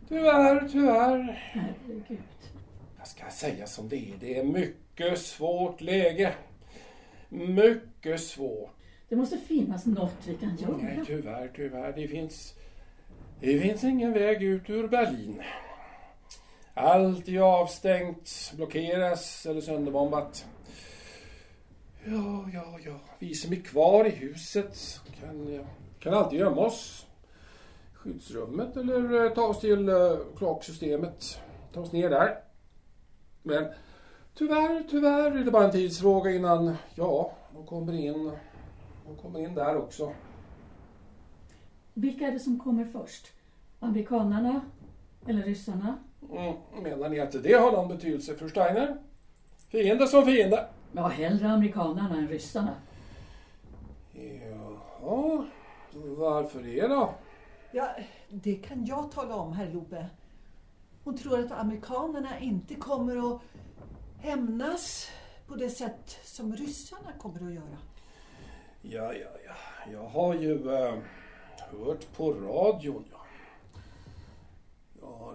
Tyvärr, 0.08 0.68
tyvärr. 0.68 1.32
Herregud. 1.32 2.18
Jag 2.98 3.06
ska 3.06 3.30
säga 3.30 3.66
som 3.66 3.88
det 3.88 3.96
är. 3.96 4.16
Det 4.20 4.38
är 4.38 4.44
mycket 4.44 5.18
svårt 5.18 5.80
läge. 5.80 6.34
Mycket 7.28 8.20
svårt. 8.20 8.70
Det 9.08 9.16
måste 9.16 9.38
finnas 9.38 9.86
något 9.86 10.26
vi 10.26 10.34
kan 10.34 10.56
göra. 10.56 10.76
Nej, 10.76 11.00
tyvärr, 11.06 11.50
tyvärr. 11.56 11.92
Det 11.92 12.08
finns, 12.08 12.54
det 13.40 13.60
finns 13.60 13.84
ingen 13.84 14.12
väg 14.12 14.42
ut 14.42 14.70
ur 14.70 14.88
Berlin. 14.88 15.42
Allt 16.74 17.28
är 17.28 17.40
avstängt, 17.40 18.52
blockeras 18.56 19.46
eller 19.46 19.60
sönderbombat. 19.60 20.46
Ja, 22.04 22.48
ja, 22.54 22.78
ja. 22.84 23.00
Vi 23.18 23.34
som 23.34 23.52
är 23.52 23.56
kvar 23.56 24.04
i 24.04 24.10
huset 24.10 25.00
kan, 25.20 25.64
kan 25.98 26.14
alltid 26.14 26.38
gömma 26.38 26.60
oss. 26.60 27.06
i 27.92 27.96
Skyddsrummet 27.96 28.76
eller 28.76 29.24
eh, 29.24 29.32
ta 29.32 29.42
oss 29.42 29.60
till 29.60 29.88
uh. 29.88 30.18
Ta 31.72 31.80
oss 31.80 31.92
ner 31.92 32.10
där. 32.10 32.38
Men 33.42 33.66
tyvärr, 34.34 34.84
tyvärr 34.90 35.30
är 35.30 35.44
det 35.44 35.50
bara 35.50 35.64
en 35.64 35.72
tidsfråga 35.72 36.30
innan, 36.30 36.76
ja, 36.94 37.32
de 37.54 37.66
kommer 37.66 37.92
in. 37.92 38.32
De 39.06 39.16
kommer 39.16 39.40
in 39.40 39.54
där 39.54 39.76
också. 39.76 40.12
Vilka 41.94 42.26
är 42.26 42.32
det 42.32 42.40
som 42.40 42.60
kommer 42.60 42.84
först? 42.84 43.32
Amerikanarna 43.80 44.60
eller 45.26 45.42
ryssarna? 45.42 45.98
Menar 46.82 47.08
ni 47.08 47.20
att 47.20 47.42
det 47.42 47.52
har 47.52 47.72
någon 47.72 47.88
betydelse 47.88 48.36
för 48.36 48.48
Steiner? 48.48 48.96
Fiende 49.68 50.06
som 50.06 50.24
fiende. 50.24 50.66
Ja, 50.92 51.08
hellre 51.08 51.48
amerikanarna 51.48 52.18
än 52.18 52.28
ryssarna. 52.28 52.74
Jaha, 55.00 55.44
varför 55.92 56.62
det 56.62 56.86
då? 56.86 57.14
Ja, 57.72 57.88
det 58.28 58.54
kan 58.54 58.86
jag 58.86 59.12
tala 59.12 59.34
om, 59.34 59.52
herr 59.52 59.72
Lobbe. 59.72 60.06
Hon 61.04 61.16
tror 61.16 61.40
att 61.40 61.52
amerikanerna 61.52 62.38
inte 62.38 62.74
kommer 62.74 63.34
att 63.34 63.40
hämnas 64.18 65.08
på 65.46 65.54
det 65.54 65.70
sätt 65.70 66.18
som 66.24 66.56
ryssarna 66.56 67.12
kommer 67.18 67.46
att 67.46 67.54
göra. 67.54 67.78
Ja, 68.82 69.12
ja, 69.12 69.28
ja. 69.46 69.54
Jag 69.92 70.04
har 70.04 70.34
ju 70.34 70.74
eh, 70.74 70.94
hört 71.70 72.16
på 72.16 72.32
radion. 72.32 73.04
Ja. 73.12 73.23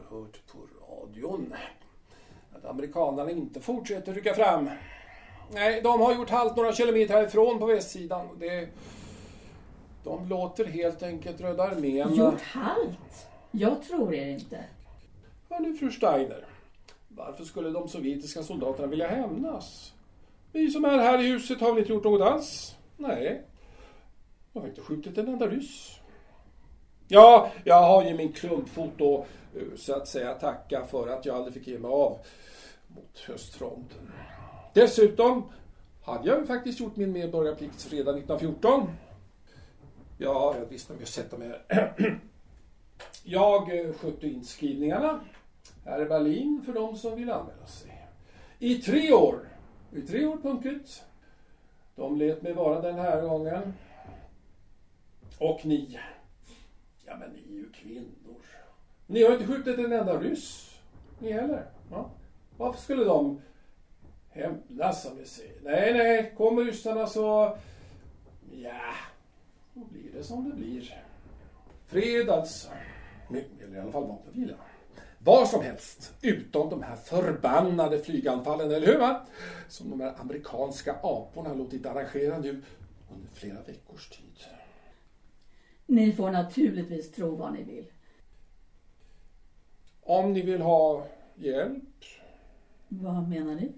Hört 0.09 0.47
på 0.51 0.57
radion 0.89 1.53
att 2.55 2.65
amerikanerna 2.65 3.31
inte 3.31 3.59
fortsätter 3.59 4.13
rycka 4.13 4.33
fram. 4.33 4.69
Nej, 5.53 5.81
de 5.81 6.01
har 6.01 6.15
gjort 6.15 6.29
halt 6.29 6.55
några 6.55 6.73
kilometer 6.73 7.13
härifrån 7.13 7.59
på 7.59 7.65
västsidan. 7.65 8.27
Det, 8.39 8.69
de 10.03 10.27
låter 10.29 10.65
helt 10.65 11.03
enkelt 11.03 11.41
Röda 11.41 11.63
armén... 11.63 12.15
Gjort 12.15 12.41
halt? 12.41 13.27
Jag 13.51 13.83
tror 13.83 14.13
er 14.13 14.27
inte. 14.27 14.65
Hörni, 15.49 15.77
fru 15.77 15.91
Steiner. 15.91 16.45
Varför 17.07 17.43
skulle 17.43 17.69
de 17.69 17.87
sovjetiska 17.87 18.43
soldaterna 18.43 18.87
vilja 18.87 19.07
hämnas? 19.07 19.93
Vi 20.51 20.71
som 20.71 20.85
är 20.85 20.97
här 20.97 21.21
i 21.21 21.27
huset 21.27 21.61
har 21.61 21.71
väl 21.71 21.79
inte 21.79 21.93
gjort 21.93 22.03
något 22.03 22.21
alls? 22.21 22.75
Nej. 22.97 23.41
Jag 24.53 24.61
har 24.61 24.67
inte 24.67 24.81
skjutit 24.81 25.17
en 25.17 25.27
enda 25.27 25.47
ryss. 25.47 25.98
Ja, 27.11 27.51
jag 27.63 27.81
har 27.81 28.03
ju 28.03 28.17
min 28.17 28.33
klumpfot 28.33 28.91
då, 28.97 29.25
eh, 29.55 29.77
så 29.77 29.95
att 29.95 30.07
säga 30.07 30.33
tacka 30.33 30.85
för 30.85 31.07
att 31.07 31.25
jag 31.25 31.35
aldrig 31.35 31.53
fick 31.53 31.67
ge 31.67 31.79
mig 31.79 31.91
av 31.91 32.17
mot 32.87 33.19
höstfronten. 33.27 34.11
Dessutom 34.73 35.43
hade 36.03 36.27
jag 36.27 36.39
ju 36.39 36.45
faktiskt 36.45 36.79
gjort 36.79 36.95
min 36.95 37.11
medborgarplikt 37.11 37.87
redan 37.91 38.15
1914. 38.15 38.89
Ja, 40.17 40.55
jag 40.59 40.65
visste 40.65 40.93
om 40.93 40.99
jag 40.99 41.07
sätta 41.07 41.37
mig 41.37 41.51
här. 41.69 41.93
Jag 43.23 43.79
eh, 43.79 43.93
skötte 43.93 44.27
inskrivningarna 44.27 45.19
Här 45.85 45.99
är 45.99 46.05
Berlin 46.05 46.61
för 46.65 46.73
de 46.73 46.95
som 46.95 47.15
vill 47.15 47.31
anmäla 47.31 47.65
sig. 47.65 48.07
I 48.59 48.75
tre 48.75 49.13
år. 49.13 49.39
I 49.91 50.01
tre 50.01 50.25
år 50.25 50.37
punktligt. 50.37 51.03
De 51.95 52.17
lät 52.17 52.41
mig 52.41 52.53
vara 52.53 52.81
den 52.81 52.95
här 52.95 53.21
gången. 53.21 53.73
Och 55.37 55.65
ni. 55.65 55.99
Ja, 57.09 57.17
men 57.17 57.29
ni 57.29 57.39
är 57.39 57.57
ju 57.57 57.71
kvinnor. 57.71 58.35
Ni 59.07 59.23
har 59.23 59.33
inte 59.33 59.47
skjutit 59.47 59.79
en 59.79 59.91
enda 59.91 60.19
ryss. 60.19 60.75
Ni 61.19 61.31
heller. 61.31 61.65
Ja. 61.91 62.09
Varför 62.57 62.79
skulle 62.79 63.03
de 63.03 63.41
hämnas 64.29 65.03
som 65.03 65.17
vi 65.17 65.25
säger? 65.25 65.55
Nej, 65.63 65.93
nej. 65.93 66.33
Kommer 66.37 66.63
ryssarna 66.63 67.07
så... 67.07 67.57
Ja, 68.51 68.93
då 69.73 69.85
blir 69.85 70.11
det 70.13 70.23
som 70.23 70.49
det 70.49 70.55
blir. 70.55 71.03
Fred 71.87 72.29
alltså. 72.29 72.69
Eller 73.29 73.77
i 73.77 73.79
alla 73.79 73.91
fall 73.91 74.07
vapenvila. 74.07 74.55
Var 75.19 75.45
som 75.45 75.63
helst, 75.63 76.13
utom 76.21 76.69
de 76.69 76.83
här 76.83 76.95
förbannade 76.95 77.99
flyganfallen, 77.99 78.71
eller 78.71 78.87
hur? 78.87 78.99
Va? 78.99 79.25
Som 79.69 79.89
de 79.89 80.01
här 80.01 80.15
amerikanska 80.19 80.93
aporna 80.93 81.49
har 81.49 81.55
låtit 81.55 81.85
arrangera 81.85 82.37
nu 82.37 82.61
under 83.11 83.29
flera 83.33 83.61
veckors 83.61 84.09
tid. 84.09 84.45
Ni 85.89 86.11
får 86.11 86.31
naturligtvis 86.31 87.11
tro 87.11 87.35
vad 87.35 87.53
ni 87.53 87.63
vill. 87.63 87.85
Om 90.03 90.33
ni 90.33 90.41
vill 90.41 90.61
ha 90.61 91.07
hjälp, 91.35 91.83
Vad 92.87 93.29
menar 93.29 93.55
ni? 93.55 93.71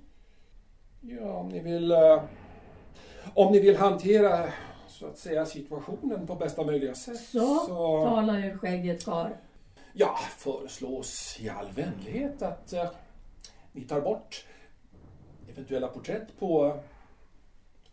ja, 1.02 1.34
om 1.34 1.50
ni 1.50 1.60
vill... 1.60 1.91
eh, 1.91 2.24
om 3.34 3.52
ni 3.52 3.60
vill 3.60 3.78
hantera, 3.78 4.54
så 4.88 5.06
att 5.08 5.17
säga, 5.17 5.45
situationen 5.45 6.28
på 6.28 6.36
bästa 6.36 6.63
möjliga 6.63 6.95
sätt 6.95 7.19
Så, 7.19 7.65
tala 8.06 8.39
ur 8.39 8.58
skägget 8.58 9.06
kar. 9.06 9.38
Ja, 9.93 10.17
föreslås 10.38 11.38
i 11.39 11.50
all 11.50 11.71
vänlighet 11.71 12.41
att 12.41 12.74
eh, 12.74 12.89
ni 13.71 13.82
tar 13.82 14.02
bort 14.02 14.45
eventuella 15.52 15.88
porträtt 15.88 16.39
på 16.39 16.80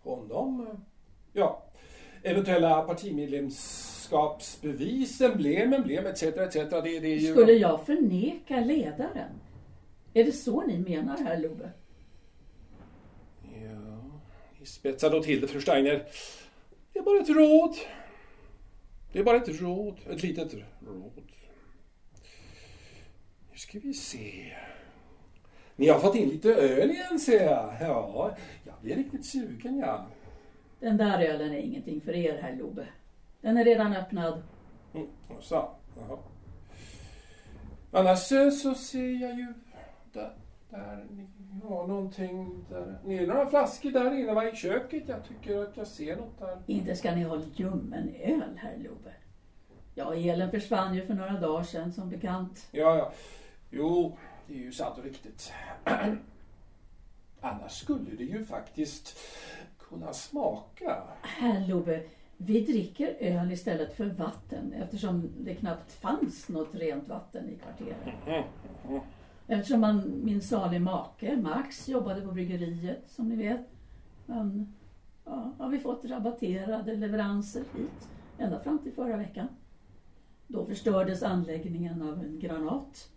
honom. 0.03 0.67
Ja, 1.33 1.63
eventuella 2.23 2.83
partimedlemskapsbevis, 4.11 5.21
emblem, 5.21 5.73
emblem 5.73 6.07
etc. 6.07 6.23
etc. 6.23 6.55
Det, 6.55 7.01
det 7.01 7.09
ju... 7.09 7.33
Skulle 7.33 7.53
jag 7.53 7.87
förneka 7.87 8.61
ledaren? 8.61 9.41
Är 10.15 10.25
det 10.25 10.33
så 10.33 10.67
ni 10.67 10.79
menar, 10.79 11.19
herr 11.19 11.41
Lube? 11.41 11.71
Ja, 13.43 14.05
ni 14.61 14.67
spetsar 14.67 15.11
då 15.11 15.23
till 15.23 15.41
det, 15.41 15.49
fru 15.49 15.61
Steiner. 15.61 16.05
Det 16.93 16.99
är 16.99 17.03
bara 17.03 17.21
ett 17.21 17.29
råd. 17.29 17.77
Det 19.13 19.19
är 19.19 19.25
bara 19.25 19.37
ett 19.37 19.61
råd. 19.61 20.01
Ett 20.11 20.23
litet 20.23 20.55
råd. 20.81 21.23
Nu 23.51 23.59
ska 23.59 23.79
vi 23.79 23.95
se. 23.95 24.53
Ni 25.77 25.89
har 25.89 26.01
fått 26.01 26.17
in 26.17 26.29
lite 26.29 26.55
öl 26.55 26.91
igen 26.91 27.19
ser 27.19 27.45
jag. 27.45 27.75
Ja, 27.81 28.37
jag 28.65 28.75
blir 28.83 28.97
riktigt 28.97 29.27
sugen 29.27 29.79
ja. 29.79 30.07
Den 30.81 30.97
där 30.97 31.23
ölen 31.23 31.53
är 31.53 31.59
ingenting 31.59 32.01
för 32.01 32.13
er, 32.13 32.39
herr 32.43 32.57
Lube. 32.57 32.87
Den 33.41 33.57
är 33.57 33.65
redan 33.65 33.93
öppnad. 33.93 34.43
Mm, 34.95 35.07
så. 35.41 35.71
Jaha. 35.97 36.19
Annars 37.91 38.33
eh, 38.33 38.51
så 38.51 38.75
ser 38.75 39.23
jag 39.23 39.39
ju 39.39 39.55
där, 40.13 40.37
där 40.71 41.07
ni 41.11 41.27
har 41.69 41.87
någonting 41.87 42.65
där. 42.71 42.99
Ni 43.05 43.17
är 43.17 43.27
några 43.27 43.47
flaskor 43.47 43.91
där 43.91 44.15
inne 44.15 44.35
va, 44.35 44.49
i 44.49 44.57
köket. 44.57 45.09
Jag 45.09 45.25
tycker 45.25 45.63
att 45.63 45.77
jag 45.77 45.87
ser 45.87 46.17
något 46.17 46.39
där. 46.39 46.59
Inte 46.67 46.97
ska 46.97 47.15
ni 47.15 47.23
ha 47.23 47.43
ljummen 47.55 48.15
öl, 48.21 48.57
herr 48.57 48.77
Lube. 48.77 49.13
Ja, 49.95 50.15
elen 50.15 50.51
försvann 50.51 50.95
ju 50.95 51.07
för 51.07 51.15
några 51.15 51.41
dagar 51.41 51.63
sedan 51.63 51.93
som 51.93 52.11
bekant. 52.11 52.69
Ja, 52.71 52.97
ja. 52.97 53.13
Jo, 53.71 54.19
det 54.47 54.55
är 54.55 54.59
ju 54.59 54.73
sant 54.73 54.99
och 54.99 55.05
riktigt. 55.05 55.53
Annars 57.41 57.73
skulle 57.73 58.11
det 58.11 58.25
ju 58.25 58.45
faktiskt 58.45 59.19
kunna 59.79 60.13
smaka. 60.13 61.03
Herr 61.23 61.67
Lube, 61.67 62.03
vi 62.41 62.61
dricker 62.61 63.17
öl 63.21 63.53
istället 63.53 63.97
för 63.97 64.07
vatten 64.07 64.73
eftersom 64.73 65.31
det 65.41 65.55
knappt 65.55 65.93
fanns 65.93 66.49
något 66.49 66.75
rent 66.75 67.09
vatten 67.09 67.49
i 67.49 67.57
kvarteret. 67.57 68.15
Eftersom 69.47 69.81
man, 69.81 70.21
min 70.25 70.43
salig 70.43 70.81
make, 70.81 71.37
Max, 71.37 71.89
jobbade 71.89 72.21
på 72.21 72.33
bryggeriet 72.33 73.05
som 73.09 73.29
ni 73.29 73.37
vet. 73.37 73.69
Men 74.27 74.75
ja, 75.25 75.53
har 75.59 75.69
vi 75.69 75.79
fått 75.79 76.05
rabatterade 76.05 76.97
leveranser 76.97 77.65
hit 77.77 78.09
ända 78.39 78.61
fram 78.61 78.79
till 78.79 78.93
förra 78.93 79.17
veckan. 79.17 79.49
Då 80.47 80.65
förstördes 80.65 81.23
anläggningen 81.23 82.03
av 82.03 82.19
en 82.19 82.41
granat. 82.41 83.09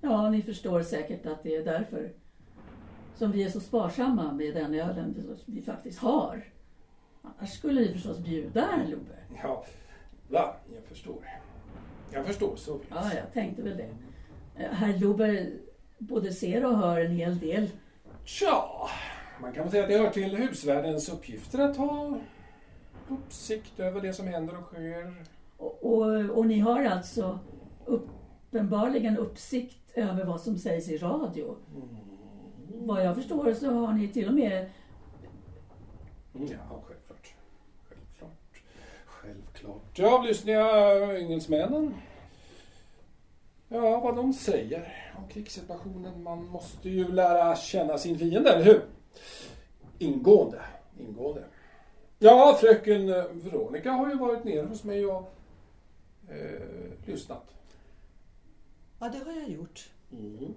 Ja, 0.00 0.30
ni 0.30 0.42
förstår 0.42 0.82
säkert 0.82 1.26
att 1.26 1.42
det 1.42 1.56
är 1.56 1.64
därför 1.64 2.12
som 3.14 3.32
vi 3.32 3.42
är 3.42 3.50
så 3.50 3.60
sparsamma 3.60 4.32
med 4.32 4.54
den 4.54 4.74
ölen 4.74 5.36
vi 5.46 5.62
faktiskt 5.62 5.98
har. 5.98 6.44
Annars 7.22 7.50
skulle 7.50 7.80
vi 7.80 7.92
förstås 7.92 8.18
bjuda 8.18 8.60
herr 8.60 8.86
Lube. 8.86 9.14
Ja, 9.42 9.64
ja, 10.28 10.56
jag 10.74 10.84
förstår. 10.84 11.28
Jag 12.10 12.26
förstår, 12.26 12.56
så 12.56 12.72
vet. 12.72 12.86
Ja, 12.90 13.10
jag 13.14 13.32
tänkte 13.32 13.62
väl 13.62 13.76
det. 13.76 13.88
Eh, 14.62 14.70
Herr 14.72 14.98
Lube 14.98 15.46
både 15.98 16.32
ser 16.32 16.64
och 16.64 16.78
hör 16.78 17.00
en 17.00 17.12
hel 17.12 17.38
del. 17.38 17.70
Tja, 18.24 18.88
man 19.40 19.52
kan 19.52 19.62
väl 19.62 19.70
säga 19.70 19.82
att 19.82 19.88
det 19.88 19.98
hör 19.98 20.10
till 20.10 20.36
husvärdens 20.36 21.08
uppgifter 21.08 21.58
att 21.58 21.76
ha 21.76 22.18
uppsikt 23.08 23.80
över 23.80 24.00
det 24.00 24.12
som 24.12 24.26
händer 24.26 24.58
och 24.58 24.64
sker. 24.64 25.14
Och, 25.56 25.84
och, 25.84 26.38
och 26.38 26.46
ni 26.46 26.58
har 26.58 26.84
alltså 26.84 27.38
uppenbarligen 27.84 29.18
uppsikt 29.18 29.78
över 29.94 30.24
vad 30.24 30.40
som 30.40 30.58
sägs 30.58 30.88
i 30.88 30.98
radio. 30.98 31.56
Vad 32.74 33.04
jag 33.06 33.16
förstår 33.16 33.54
så 33.54 33.70
har 33.70 33.92
ni 33.92 34.08
till 34.08 34.28
och 34.28 34.34
med... 34.34 34.70
Mm, 36.34 36.48
Ja, 36.52 36.82
självklart. 36.86 37.34
Självklart. 37.88 38.62
Självklart. 39.06 39.98
Jag 39.98 40.12
avlyssnar 40.12 40.52
jag 40.52 41.18
engelsmännen. 41.20 41.94
Ja, 43.68 44.00
vad 44.00 44.16
de 44.16 44.32
säger 44.32 45.12
om 45.18 45.28
krigssituationen. 45.28 46.22
Man 46.22 46.44
måste 46.44 46.88
ju 46.88 47.08
lära 47.12 47.56
känna 47.56 47.98
sin 47.98 48.18
fiende, 48.18 48.50
eller 48.52 48.64
hur? 48.64 48.84
Ingående. 49.98 50.60
Ingående. 50.98 51.44
Ja, 52.18 52.58
fröken 52.60 53.06
Veronica 53.40 53.90
har 53.90 54.08
ju 54.08 54.14
varit 54.18 54.44
nere 54.44 54.66
hos 54.66 54.84
mig 54.84 55.06
och 55.06 55.34
eh, 56.28 57.06
lyssnat. 57.06 57.54
Ja, 58.98 59.08
det 59.08 59.18
har 59.18 59.40
jag 59.40 59.48
gjort. 59.48 59.90
Mm. 60.12 60.54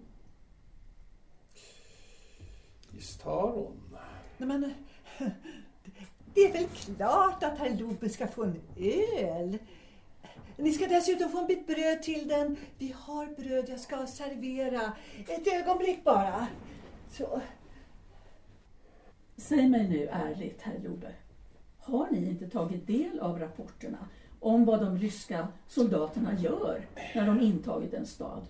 Visst 2.92 3.22
har 3.22 3.52
hon. 3.52 3.98
Nej, 4.38 4.48
men, 4.48 4.74
det 6.36 6.42
är 6.42 6.54
väl 6.54 6.68
klart 6.68 7.44
att 7.44 7.60
herr 7.60 7.78
Lobe 7.78 8.10
ska 8.10 8.28
få 8.28 8.44
en 8.44 8.62
öl. 8.78 9.58
Ni 10.58 10.72
ska 10.72 10.88
dessutom 10.88 11.30
få 11.30 11.40
en 11.40 11.48
bit 11.48 11.68
bröd 11.68 12.04
till 12.04 12.28
den. 12.28 12.58
Vi 12.78 12.96
har 12.98 13.26
bröd 13.26 13.66
jag 13.70 13.80
ska 13.80 14.08
servera. 14.08 14.94
Ett 15.28 15.54
ögonblick 15.54 16.04
bara. 16.04 16.48
Så. 17.12 17.42
Säg 19.38 19.70
mig 19.70 19.90
nu 19.90 20.08
ärligt, 20.08 20.62
herr 20.62 20.80
Lube. 20.80 21.12
Har 21.80 22.08
ni 22.12 22.30
inte 22.30 22.50
tagit 22.50 22.88
del 22.88 23.20
av 23.20 23.40
rapporterna 23.40 24.08
om 24.40 24.66
vad 24.66 24.80
de 24.80 24.98
ryska 24.98 25.48
soldaterna 25.68 26.40
gör 26.40 26.88
när 27.16 27.28
de 27.28 27.42
intagit 27.42 27.94
en 27.94 28.06
stad? 28.06 28.48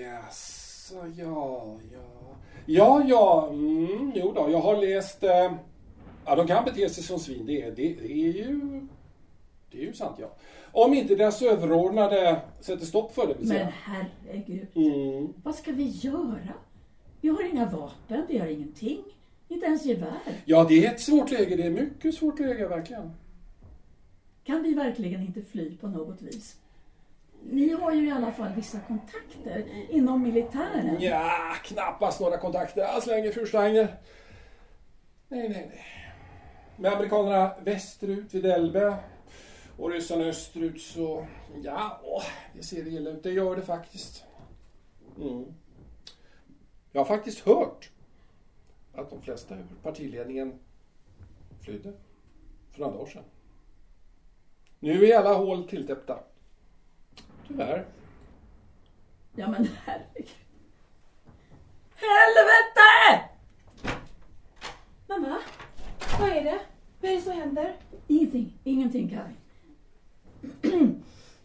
Jaså, 0.00 1.06
ja, 1.16 1.78
ja. 1.92 2.36
Ja, 2.66 3.02
ja, 3.06 3.48
mm, 3.48 4.12
jo 4.14 4.32
då, 4.32 4.50
jag 4.50 4.60
har 4.60 4.76
läst... 4.76 5.22
Eh, 5.22 5.52
ja, 6.26 6.36
de 6.36 6.46
kan 6.46 6.64
bete 6.64 6.88
sig 6.88 7.04
som 7.04 7.18
svin, 7.18 7.46
det 7.46 7.62
är, 7.62 7.70
det, 7.70 7.94
det 7.94 8.12
är 8.12 8.32
ju... 8.32 8.60
Det 9.70 9.78
är 9.78 9.82
ju 9.86 9.92
sant, 9.92 10.16
ja. 10.20 10.32
Om 10.72 10.94
inte 10.94 11.14
deras 11.14 11.42
överordnade 11.42 12.40
sätter 12.60 12.86
stopp 12.86 13.14
för 13.14 13.26
det, 13.26 13.34
vill 13.34 13.48
Men 13.48 13.56
säga. 13.56 13.72
herregud, 13.82 14.66
Mm. 14.74 15.32
vad 15.42 15.54
ska 15.54 15.72
vi 15.72 15.84
göra? 15.88 16.52
Vi 17.20 17.28
har 17.28 17.50
inga 17.52 17.66
vapen, 17.70 18.22
vi 18.28 18.38
har 18.38 18.46
ingenting. 18.46 19.02
Inte 19.48 19.66
ens 19.66 19.84
gevär. 19.84 20.18
Ja, 20.44 20.66
det 20.68 20.86
är 20.86 20.90
ett 20.92 21.00
svårt 21.00 21.30
läge, 21.30 21.56
det 21.56 21.62
är 21.62 21.70
mycket 21.70 22.14
svårt 22.14 22.38
läge, 22.40 22.68
verkligen. 22.68 23.10
Kan 24.44 24.62
vi 24.62 24.74
verkligen 24.74 25.20
inte 25.20 25.42
fly 25.42 25.76
på 25.76 25.88
något 25.88 26.22
vis? 26.22 26.56
Ni 27.50 27.68
har 27.68 27.92
ju 27.92 28.08
i 28.08 28.10
alla 28.10 28.32
fall 28.32 28.52
vissa 28.56 28.80
kontakter 28.80 29.64
inom 29.90 30.22
militären. 30.22 30.96
Ja, 31.00 31.30
knappast 31.64 32.20
några 32.20 32.36
kontakter 32.38 32.82
alls 32.82 33.06
längre, 33.06 33.32
fru 33.32 33.46
Steiner. 33.46 33.96
Nej, 35.28 35.48
nej, 35.48 35.66
nej. 35.70 35.84
Med 36.76 36.92
amerikanerna 36.92 37.54
västerut 37.64 38.34
vid 38.34 38.46
Elbe 38.46 38.96
och 39.76 39.90
ryssarna 39.90 40.24
österut 40.24 40.80
så... 40.80 41.26
Ja, 41.62 42.22
det 42.54 42.62
ser 42.62 42.86
illa 42.86 43.10
ut. 43.10 43.22
Det 43.22 43.30
gör 43.30 43.56
det 43.56 43.62
faktiskt. 43.62 44.24
Mm. 45.16 45.54
Jag 46.92 47.00
har 47.00 47.04
faktiskt 47.04 47.40
hört 47.40 47.90
att 48.94 49.10
de 49.10 49.22
flesta 49.22 49.54
ur 49.54 49.66
partiledningen 49.82 50.58
flydde 51.60 51.92
för 52.72 52.80
några 52.80 52.96
dagar 52.96 53.06
sedan. 53.06 53.24
Nu 54.80 55.06
är 55.06 55.18
alla 55.18 55.34
hål 55.34 55.68
tilltäppta. 55.68 56.18
Tyvärr. 57.48 57.86
Ja 59.36 59.48
men 59.48 59.68
herregud. 59.84 60.28
Helvete! 61.94 63.28
Mamma, 65.06 65.38
vad 66.20 66.28
är 66.30 66.44
det? 66.44 66.58
Vad 67.00 67.10
är 67.10 67.14
det 67.14 67.20
som 67.22 67.32
händer? 67.32 67.76
Ingenting, 68.06 68.58
ingenting 68.64 69.08
Karin. 69.08 69.36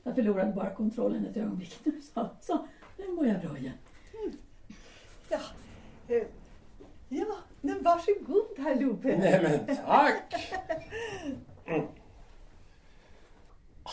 Jag 0.03 0.15
förlorade 0.15 0.51
bara 0.53 0.69
kontrollen 0.75 1.25
ett 1.25 1.37
ögonblick 1.37 1.79
nu 1.83 2.01
så, 2.13 2.29
så 2.41 2.67
nu 2.97 3.07
mår 3.07 3.27
jag 3.27 3.41
bra 3.41 3.57
igen. 3.57 3.73
Ja, 5.29 5.39
eh, 6.07 6.23
ja 7.09 7.25
men 7.61 7.83
varsågod 7.83 8.57
herr 8.57 8.75
Lobe. 8.81 9.17
Nej 9.17 9.39
men 9.67 9.75
tack! 9.75 10.33
Mm. 11.65 11.85
Ah, 13.83 13.89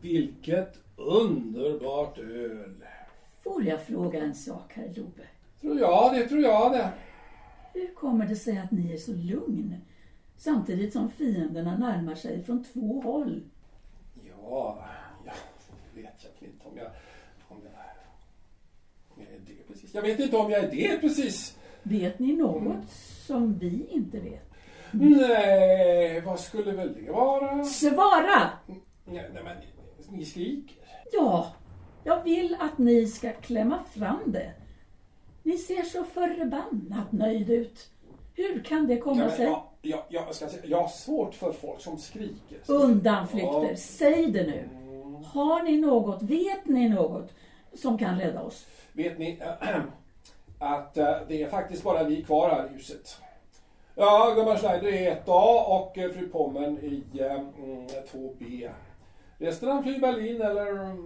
Vilket 0.00 0.78
underbart 0.96 2.18
öl! 2.18 2.84
Får 3.42 3.64
jag 3.64 3.86
fråga 3.86 4.20
en 4.22 4.34
sak 4.34 4.72
herr 4.74 4.92
Lobe? 4.96 5.22
Tror 5.60 5.78
jag 5.80 6.14
det, 6.14 6.28
tror 6.28 6.40
jag 6.40 6.72
det. 6.72 6.92
Hur 7.74 7.94
kommer 7.94 8.26
det 8.26 8.36
sig 8.36 8.58
att 8.58 8.70
ni 8.70 8.92
är 8.92 8.96
så 8.96 9.12
lugn 9.12 9.76
samtidigt 10.36 10.92
som 10.92 11.10
fienderna 11.10 11.78
närmar 11.78 12.14
sig 12.14 12.42
från 12.42 12.64
två 12.64 13.00
håll? 13.00 13.42
Ja, 14.14 14.84
ja, 15.26 15.32
det 15.94 16.02
vet 16.02 16.12
jag 16.22 16.48
inte 16.48 16.68
om 16.68 16.76
jag, 16.76 16.86
om 17.48 17.58
jag... 17.64 17.72
Om 19.08 19.22
jag 19.22 19.34
är 19.34 19.38
det 19.46 19.68
precis. 19.68 19.94
Jag 19.94 20.02
vet 20.02 20.20
inte 20.20 20.36
om 20.36 20.50
jag 20.50 20.64
är 20.64 20.70
det 20.70 21.00
precis. 21.00 21.58
Vet 21.82 22.18
ni 22.18 22.36
något 22.36 22.90
som 23.26 23.58
vi 23.58 23.86
inte 23.90 24.20
vet? 24.20 24.52
Nej, 24.90 26.20
vad 26.20 26.40
skulle 26.40 26.72
väl 26.72 26.94
det 26.94 27.12
vara? 27.12 27.64
Svara! 27.64 28.50
Nej, 29.04 29.30
nej 29.34 29.44
men 29.44 29.56
ni 30.18 30.24
skriker. 30.24 30.76
Ja, 31.12 31.54
jag 32.04 32.24
vill 32.24 32.56
att 32.60 32.78
ni 32.78 33.06
ska 33.06 33.32
klämma 33.32 33.84
fram 33.84 34.32
det. 34.32 34.52
Ni 35.42 35.58
ser 35.58 35.82
så 35.82 36.04
förbannat 36.04 37.12
nöjd 37.12 37.50
ut. 37.50 37.88
Hur 38.34 38.62
kan 38.64 38.86
det 38.86 38.96
komma 38.98 39.30
sig? 39.30 39.44
jag, 39.44 39.62
jag, 39.82 40.02
jag, 40.08 40.34
ska 40.34 40.48
säga, 40.48 40.62
jag 40.66 40.80
har 40.80 40.88
svårt 40.88 41.34
för 41.34 41.52
folk 41.52 41.80
som 41.80 41.98
skriker. 41.98 42.58
Undanflykter, 42.66 43.68
Ja. 43.70 43.76
säg 43.76 44.26
det 44.30 44.42
nu. 44.42 44.68
Har 45.24 45.62
ni 45.62 45.76
något, 45.80 46.22
vet 46.22 46.64
ni 46.66 46.88
något 46.88 47.32
som 47.74 47.98
kan 47.98 48.18
rädda 48.20 48.42
oss? 48.42 48.66
Vet 48.92 49.18
ni 49.18 49.40
att 50.58 50.96
eh, 50.96 51.16
det 51.28 51.42
är 51.42 51.48
faktiskt 51.48 51.82
bara 51.82 52.04
vi 52.04 52.22
kvar 52.22 52.50
här 52.50 52.66
i 52.66 52.72
huset. 52.72 53.16
Ja, 53.94 54.32
Gunnar 54.36 54.56
Schneider 54.56 54.92
är 54.92 55.16
1A 55.24 55.64
och 55.64 55.98
eh, 55.98 56.10
fru 56.10 56.28
Pommern 56.28 56.78
i 56.78 57.04
eh, 57.20 57.32
mm, 57.32 57.86
2B. 58.12 58.70
Resten 59.38 59.82
flyr 59.82 59.98
Berlin 59.98 60.42
eller... 60.42 60.96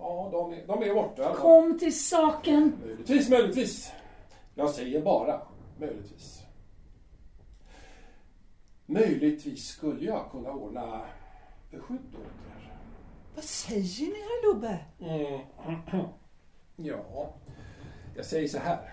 Ja, 0.00 0.28
de 0.32 0.52
är, 0.52 0.66
de 0.66 0.82
är 0.82 0.94
borta. 0.94 1.34
Kom 1.34 1.78
till 1.78 1.98
saken. 1.98 2.72
Möjligtvis, 2.84 3.28
möjligtvis. 3.30 3.92
Jag 4.54 4.70
säger 4.70 5.02
bara 5.02 5.40
möjligtvis. 5.78 6.42
Möjligtvis 8.86 9.66
skulle 9.66 10.04
jag 10.04 10.30
kunna 10.30 10.50
ordna 10.52 11.00
beskydd 11.70 12.14
åt 12.14 12.20
er. 12.20 12.72
Vad 13.34 13.44
säger 13.44 14.06
ni 14.06 14.14
herr 14.14 14.54
Lobe? 14.54 14.78
Mm. 15.00 15.40
Ja, 16.82 17.34
jag 18.16 18.24
säger 18.24 18.48
så 18.48 18.58
här. 18.58 18.92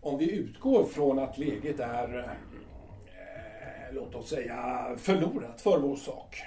Om 0.00 0.18
vi 0.18 0.30
utgår 0.30 0.84
från 0.84 1.18
att 1.18 1.38
läget 1.38 1.80
är, 1.80 2.18
eh, 2.18 3.94
låt 3.94 4.14
oss 4.14 4.28
säga, 4.28 4.86
förlorat 4.96 5.60
för 5.60 5.78
vår 5.78 5.96
sak. 5.96 6.42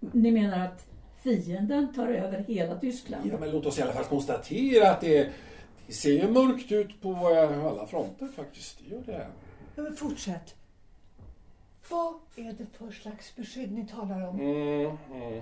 Ni 0.00 0.30
menar 0.30 0.66
att 0.66 0.89
fienden 1.22 1.94
tar 1.94 2.08
över 2.08 2.44
hela 2.48 2.78
Tyskland? 2.78 3.30
Ja, 3.32 3.38
men 3.40 3.50
låt 3.50 3.66
oss 3.66 3.78
i 3.78 3.82
alla 3.82 3.92
fall 3.92 4.04
konstatera 4.04 4.90
att 4.90 5.00
det, 5.00 5.28
det 5.86 5.92
ser 5.92 6.12
ju 6.12 6.28
mörkt 6.28 6.72
ut 6.72 7.00
på 7.02 7.16
alla 7.68 7.86
fronter 7.86 8.28
faktiskt. 8.36 8.78
Det 8.78 8.94
gör 8.94 9.02
det. 9.06 9.26
Ja, 9.74 9.82
men 9.82 9.96
fortsätt. 9.96 10.54
Vad 11.90 12.14
är 12.36 12.52
det 12.52 12.66
för 12.78 12.90
slags 12.90 13.36
beskydd 13.36 13.72
ni 13.72 13.86
talar 13.86 14.28
om? 14.28 14.40
Mm, 14.40 14.96
mm, 15.12 15.32
mm. 15.32 15.40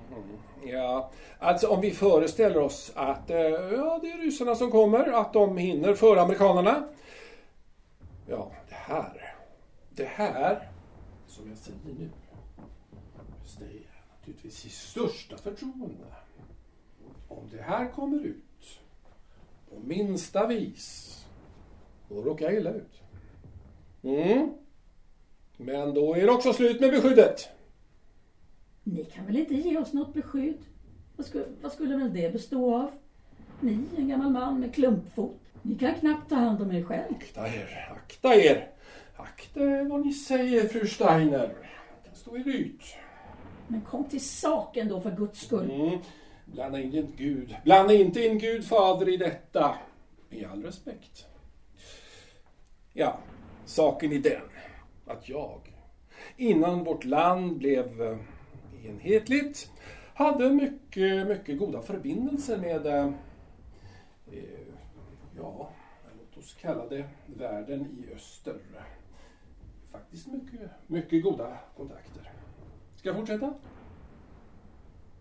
Ja, 0.67 1.11
alltså 1.39 1.69
om 1.69 1.81
vi 1.81 1.91
föreställer 1.91 2.59
oss 2.59 2.93
att 2.95 3.31
eh, 3.31 3.39
ja, 3.39 3.99
det 4.03 4.11
är 4.11 4.19
ryssarna 4.19 4.55
som 4.55 4.71
kommer, 4.71 5.21
att 5.21 5.33
de 5.33 5.57
hinner 5.57 5.95
före 5.95 6.21
amerikanerna. 6.21 6.89
Ja, 8.27 8.53
det 8.69 8.75
här, 8.75 9.35
det 9.91 10.05
här, 10.05 10.69
som 11.27 11.49
jag 11.49 11.59
säger 11.59 11.79
nu, 11.85 12.11
naturligtvis 14.29 14.65
i 14.65 14.69
största 14.69 15.37
förtroende. 15.37 16.05
Om 17.29 17.49
det 17.53 17.63
här 17.63 17.93
kommer 17.93 18.25
ut 18.25 18.81
på 19.71 19.81
minsta 19.81 20.47
vis, 20.47 21.15
då 22.09 22.23
råkar 22.23 22.45
jag 22.45 22.55
illa 22.55 22.71
ut. 22.71 23.03
Mm. 24.03 24.55
Men 25.57 25.95
då 25.95 26.15
är 26.15 26.27
det 26.27 26.33
också 26.33 26.53
slut 26.53 26.81
med 26.81 26.91
beskyddet. 26.91 27.49
Ni 28.85 29.05
kan 29.05 29.27
väl 29.27 29.37
inte 29.37 29.55
ge 29.55 29.79
oss 29.79 29.93
något 29.93 30.15
beskydd? 30.15 30.59
Vad 31.17 31.27
skulle, 31.27 31.45
vad 31.63 31.73
skulle 31.73 31.97
väl 31.97 32.15
det 32.15 32.33
bestå 32.33 32.75
av? 32.75 32.91
Ni, 33.61 33.79
en 33.97 34.09
gammal 34.09 34.33
man 34.33 34.61
med 34.61 34.75
klumpfot. 34.75 35.41
Ni 35.63 35.79
kan 35.79 35.95
knappt 35.95 36.29
ta 36.29 36.35
hand 36.35 36.63
om 36.63 36.73
er 36.73 36.83
själv. 36.83 37.15
Akta 37.15 37.49
er, 37.49 37.97
akta 37.97 38.35
er! 38.35 38.69
Akta 39.17 39.61
er 39.61 39.85
vad 39.85 40.07
ni 40.07 40.13
säger, 40.13 40.69
fru 40.69 40.87
Steiner. 40.87 41.55
Jag 41.95 42.05
kan 42.05 42.15
stå 42.15 42.37
i 42.37 42.43
ryt. 42.43 42.83
Men 43.69 43.81
kom 43.81 44.05
till 44.05 44.25
saken 44.25 44.89
då 44.89 45.01
för 45.01 45.11
guds 45.11 45.41
skull. 45.41 45.71
Mm. 45.71 45.99
Blanda 46.45 46.81
in 46.81 47.13
Gud. 47.17 47.57
Blanda 47.65 47.95
inte 47.95 48.25
in 48.25 48.39
Gud 48.39 48.67
fader 48.67 49.09
i 49.09 49.17
detta. 49.17 49.75
Med 50.29 50.49
all 50.53 50.63
respekt. 50.63 51.27
Ja, 52.93 53.19
saken 53.65 54.13
är 54.13 54.19
den 54.19 54.43
att 55.07 55.29
jag, 55.29 55.75
innan 56.37 56.85
vårt 56.85 57.05
land 57.05 57.59
blev 57.59 58.03
eh, 58.03 58.19
enhetligt, 58.85 59.71
hade 60.15 60.51
mycket, 60.51 61.27
mycket 61.29 61.59
goda 61.59 61.83
förbindelser 61.83 62.59
med, 62.59 62.87
eh, 62.87 63.07
eh, 64.33 64.67
ja, 65.37 65.71
låt 66.19 66.45
oss 66.45 66.57
kalla 66.61 66.87
det 66.87 67.09
världen 67.27 68.05
i 68.05 68.15
öster. 68.15 68.57
Faktiskt 69.93 70.27
mycket, 70.27 70.71
mycket 70.87 71.23
goda 71.23 71.59
kontakter. 71.77 72.33
Ska 72.99 73.09
jag 73.09 73.17
fortsätta? 73.17 73.55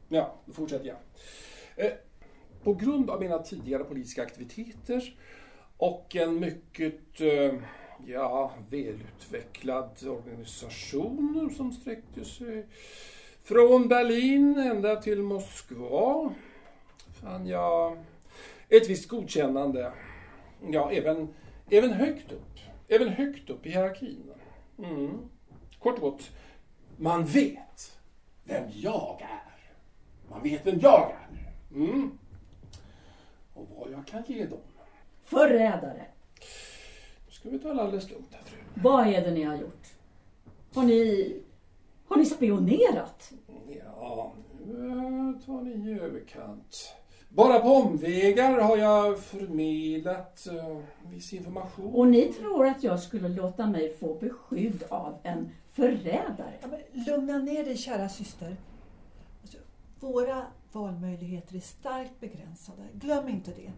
Ja, 0.10 0.36
då 0.46 0.54
fortsätter 0.54 0.86
jag. 0.88 0.98
Eh, 1.86 1.94
På 2.64 2.74
grund 2.74 3.10
av 3.10 3.20
mina 3.20 3.40
tidigare 3.40 3.84
politiska 3.84 4.22
aktiviteter 4.22 5.16
och 5.78 6.16
en 6.16 6.40
mycket 6.40 7.22
eh, 7.22 7.54
ja, 8.06 8.54
välutvecklad 8.70 10.08
organisation 10.08 11.54
som 11.58 11.72
sträckte 11.72 12.26
sig 12.26 12.66
från 13.44 13.88
Berlin 13.88 14.58
ända 14.58 14.96
till 14.96 15.22
Moskva 15.22 16.34
fann 17.22 17.48
jag 17.48 17.98
ett 18.70 18.90
visst 18.90 19.08
godkännande. 19.08 19.94
Ja, 20.72 20.92
även, 20.92 21.28
även 21.70 21.92
högt 21.92 22.32
upp. 22.32 22.60
Även 22.88 23.10
högt 23.10 23.50
upp 23.50 23.66
i 23.66 23.70
hierarkin. 23.70 24.32
Mm. 24.78 25.18
Kort 25.80 25.96
och 25.96 26.02
gott, 26.02 26.30
man 26.98 27.26
vet 27.26 28.00
vem 28.44 28.64
jag 28.74 29.22
är. 29.22 29.54
Man 30.30 30.44
vet 30.44 30.66
vem 30.66 30.80
jag 30.80 31.12
är. 31.12 31.28
Mm. 31.76 32.18
Och 33.54 33.68
vad 33.76 33.92
jag 33.92 34.08
kan 34.08 34.24
ge 34.28 34.46
dem. 34.46 34.60
Förrädare. 35.24 36.06
Nu 37.26 37.32
ska 37.32 37.50
vi 37.50 37.60
ta 37.60 37.74
det 37.74 37.82
alldeles 37.82 38.10
lugnt 38.10 38.30
här 38.32 38.44
fru. 38.44 38.58
Vad 38.74 39.08
är 39.08 39.22
det 39.22 39.32
ni 39.32 39.44
har 39.44 39.56
gjort? 39.56 39.88
Har 40.74 40.84
ni, 40.84 41.36
har 42.08 42.18
ni 42.18 42.26
spionerat? 42.26 43.32
Ja, 43.68 44.34
nu 44.66 44.88
eh, 44.88 45.46
tar 45.46 45.62
ni 45.62 45.90
i 45.90 46.00
överkant. 46.00 46.94
Bara 47.30 47.60
på 47.60 47.68
omvägar 47.68 48.62
har 48.62 48.78
jag 48.78 49.20
förmedlat 49.20 50.48
uh, 50.52 50.80
viss 51.12 51.34
information. 51.34 51.94
Och 51.94 52.08
ni 52.08 52.34
tror 52.34 52.68
att 52.68 52.84
jag 52.84 53.00
skulle 53.00 53.30
låta 53.30 53.68
mig 53.68 53.98
få 53.98 54.14
beskydd 54.14 54.84
av 54.90 55.18
en 55.24 55.50
förrädare? 55.78 56.54
Ja, 56.62 56.68
men 56.68 56.82
lugna 57.06 57.38
ner 57.38 57.64
dig 57.64 57.78
kära 57.78 58.10
syster. 58.10 58.58
Alltså, 59.42 59.58
våra 60.00 60.46
valmöjligheter 60.72 61.56
är 61.56 61.60
starkt 61.60 62.20
begränsade. 62.20 62.88
Glöm 62.94 63.30
inte 63.30 63.52
det. 63.52 63.72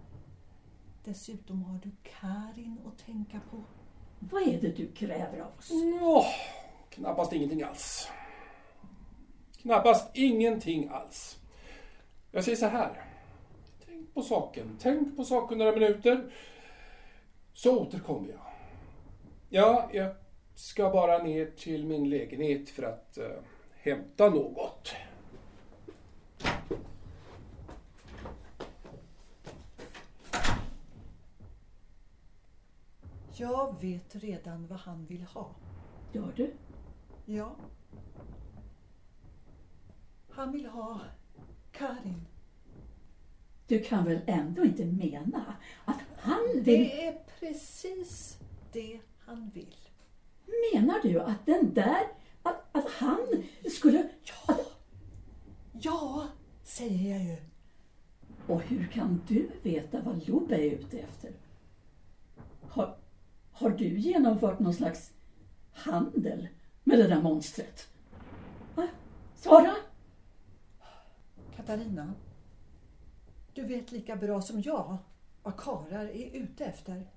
Dessutom 1.03 1.63
har 1.63 1.79
du 1.83 1.91
Karin 2.03 2.77
att 2.87 3.05
tänka 3.05 3.39
på. 3.51 3.63
Vad 4.19 4.41
är 4.41 4.61
det 4.61 4.77
du 4.77 4.91
kräver 4.91 5.39
av 5.39 5.57
oss? 5.57 5.71
Ja, 6.01 6.25
knappast 6.89 7.33
ingenting 7.33 7.63
alls. 7.63 8.09
Knappast 9.61 10.09
ingenting 10.13 10.87
alls. 10.87 11.37
Jag 12.31 12.43
säger 12.43 12.57
så 12.57 12.65
här. 12.65 13.03
Tänk 13.85 14.13
på 14.13 14.21
saken. 14.21 14.77
Tänk 14.81 15.17
på 15.17 15.23
saken 15.23 15.57
några 15.57 15.71
minuter. 15.71 16.31
Så 17.53 17.79
återkommer 17.79 18.29
jag. 18.29 18.41
Ja, 19.49 19.89
jag 19.93 20.15
ska 20.59 20.89
bara 20.89 21.23
ner 21.23 21.45
till 21.45 21.85
min 21.85 22.09
lägenhet 22.09 22.69
för 22.69 22.83
att 22.83 23.17
eh, 23.17 23.25
hämta 23.71 24.29
något. 24.29 24.91
Jag 33.33 33.81
vet 33.81 34.15
redan 34.15 34.67
vad 34.67 34.79
han 34.79 35.05
vill 35.05 35.23
ha. 35.23 35.55
Gör 36.13 36.33
du? 36.35 36.53
Ja. 37.25 37.55
Han 40.29 40.51
vill 40.51 40.65
ha 40.65 41.01
Karin. 41.71 42.27
Du 43.67 43.83
kan 43.83 44.05
väl 44.05 44.21
ändå 44.27 44.63
inte 44.63 44.85
mena 44.85 45.55
att 45.85 45.99
han 46.17 46.47
vill... 46.53 46.63
Det 46.63 47.07
är 47.07 47.19
precis 47.39 48.39
det 48.71 48.99
han 49.19 49.49
vill. 49.49 49.88
Menar 50.73 50.99
du 51.03 51.19
att 51.19 51.45
den 51.45 51.73
där... 51.73 52.07
Att, 52.43 52.75
att 52.75 52.89
han 52.89 53.43
skulle... 53.71 54.09
Ja. 54.23 54.55
Ja, 55.71 56.27
säger 56.63 57.11
jag 57.11 57.23
ju. 57.23 57.37
Och 58.47 58.61
hur 58.61 58.87
kan 58.87 59.21
du 59.27 59.49
veta 59.61 60.01
vad 60.01 60.27
Lubbe 60.27 60.55
är 60.55 60.71
ute 60.71 60.99
efter? 60.99 61.31
Har, 62.61 62.97
har 63.51 63.69
du 63.69 63.99
genomfört 63.99 64.59
någon 64.59 64.73
slags 64.73 65.11
handel 65.71 66.47
med 66.83 66.99
det 66.99 67.07
där 67.07 67.21
monstret? 67.21 67.87
Va? 68.75 68.87
Svara! 69.35 69.75
Katarina, 71.55 72.13
du 73.53 73.63
vet 73.63 73.91
lika 73.91 74.15
bra 74.15 74.41
som 74.41 74.61
jag 74.61 74.97
vad 75.43 75.57
karar 75.57 76.05
är 76.05 76.35
ute 76.35 76.65
efter. 76.65 77.07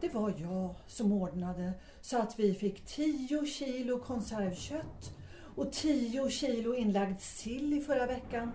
Det 0.00 0.14
var 0.14 0.34
jag 0.38 0.74
som 0.86 1.12
ordnade 1.12 1.72
så 2.00 2.18
att 2.18 2.38
vi 2.38 2.54
fick 2.54 2.86
10 2.86 3.46
kilo 3.46 3.98
konservkött 3.98 5.14
och 5.54 5.72
10 5.72 6.30
kilo 6.30 6.74
inlagd 6.74 7.20
sill 7.20 7.72
i 7.72 7.80
förra 7.80 8.06
veckan. 8.06 8.52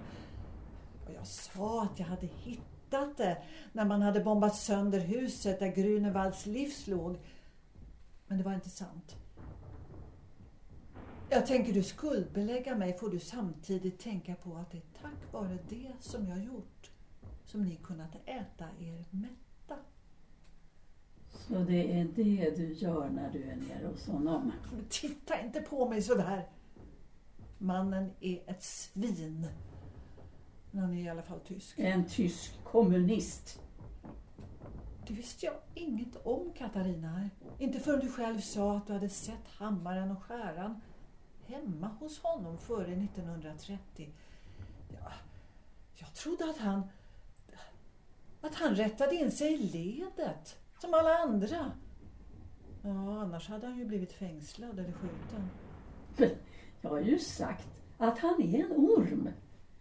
Och 1.06 1.12
jag 1.14 1.28
sa 1.28 1.84
att 1.84 2.00
jag 2.00 2.06
hade 2.06 2.28
hittat 2.28 3.18
det 3.18 3.38
när 3.72 3.86
man 3.86 4.02
hade 4.02 4.20
bombat 4.20 4.56
sönder 4.56 5.00
huset 5.00 5.60
där 5.60 5.68
Grünewalds 5.68 6.46
livs 6.46 6.88
låg. 6.88 7.18
Men 8.28 8.38
det 8.38 8.44
var 8.44 8.54
inte 8.54 8.70
sant. 8.70 9.16
Jag 11.30 11.46
tänker 11.46 11.74
du 11.74 11.84
skuldbelägga 11.84 12.76
mig 12.76 12.98
får 12.98 13.10
du 13.10 13.20
samtidigt 13.20 14.00
tänka 14.00 14.36
på 14.36 14.56
att 14.56 14.72
det 14.72 14.78
är 14.78 15.02
tack 15.02 15.34
vare 15.34 15.58
det 15.70 15.92
som 16.00 16.28
jag 16.28 16.44
gjort 16.44 16.92
som 17.46 17.64
ni 17.66 17.76
kunnat 17.76 18.16
äta 18.26 18.66
er 18.80 19.06
mätta. 19.10 19.76
Så 21.48 21.54
det 21.54 22.00
är 22.00 22.06
det 22.16 22.58
du 22.58 22.74
gör 22.74 23.10
när 23.10 23.32
du 23.32 23.44
är 23.44 23.56
nere 23.56 23.88
hos 23.88 24.08
honom? 24.08 24.52
Titta 24.90 25.42
inte 25.42 25.62
på 25.62 25.90
mig 25.90 26.02
sådär. 26.02 26.50
Mannen 27.58 28.12
är 28.20 28.40
ett 28.48 28.64
svin. 28.64 29.48
Men 30.72 30.82
han 30.82 30.94
är 30.94 31.04
i 31.04 31.10
alla 31.10 31.22
fall 31.22 31.40
tysk. 31.40 31.80
En 31.80 32.06
tysk 32.06 32.64
kommunist. 32.64 33.62
Det 35.08 35.14
visste 35.14 35.46
jag 35.46 35.56
inget 35.74 36.26
om 36.26 36.52
Katarina. 36.58 37.30
Inte 37.60 37.80
förrän 37.80 38.00
du 38.00 38.10
själv 38.12 38.40
sa 38.40 38.78
att 38.78 38.88
du 38.88 38.94
hade 38.94 39.10
sett 39.10 39.48
hammaren 39.48 40.12
och 40.12 40.24
skäran 40.24 40.82
hemma 41.46 41.88
hos 41.88 42.20
honom 42.20 42.58
före 42.58 42.94
1930. 42.94 44.10
Ja, 44.90 45.12
jag 45.96 46.14
trodde 46.14 46.50
att 46.50 46.58
han 46.58 46.82
att 48.42 48.56
han 48.56 48.76
rättade 48.76 49.16
in 49.16 49.32
sig 49.32 49.54
i 49.54 49.58
ledet 49.58 50.58
som 50.86 50.93
alla 50.93 51.17
andra. 51.17 51.71
Ja, 52.82 53.21
annars 53.21 53.50
hade 53.50 53.67
han 53.67 53.78
ju 53.78 53.86
blivit 53.86 54.13
fängslad 54.13 54.80
eller 54.80 54.91
skjuten. 54.91 55.50
Men 56.17 56.30
jag 56.82 56.89
har 56.89 57.00
ju 57.00 57.19
sagt 57.19 57.67
att 57.98 58.19
han 58.19 58.41
är 58.41 58.65
en 58.65 58.71
orm. 58.71 59.30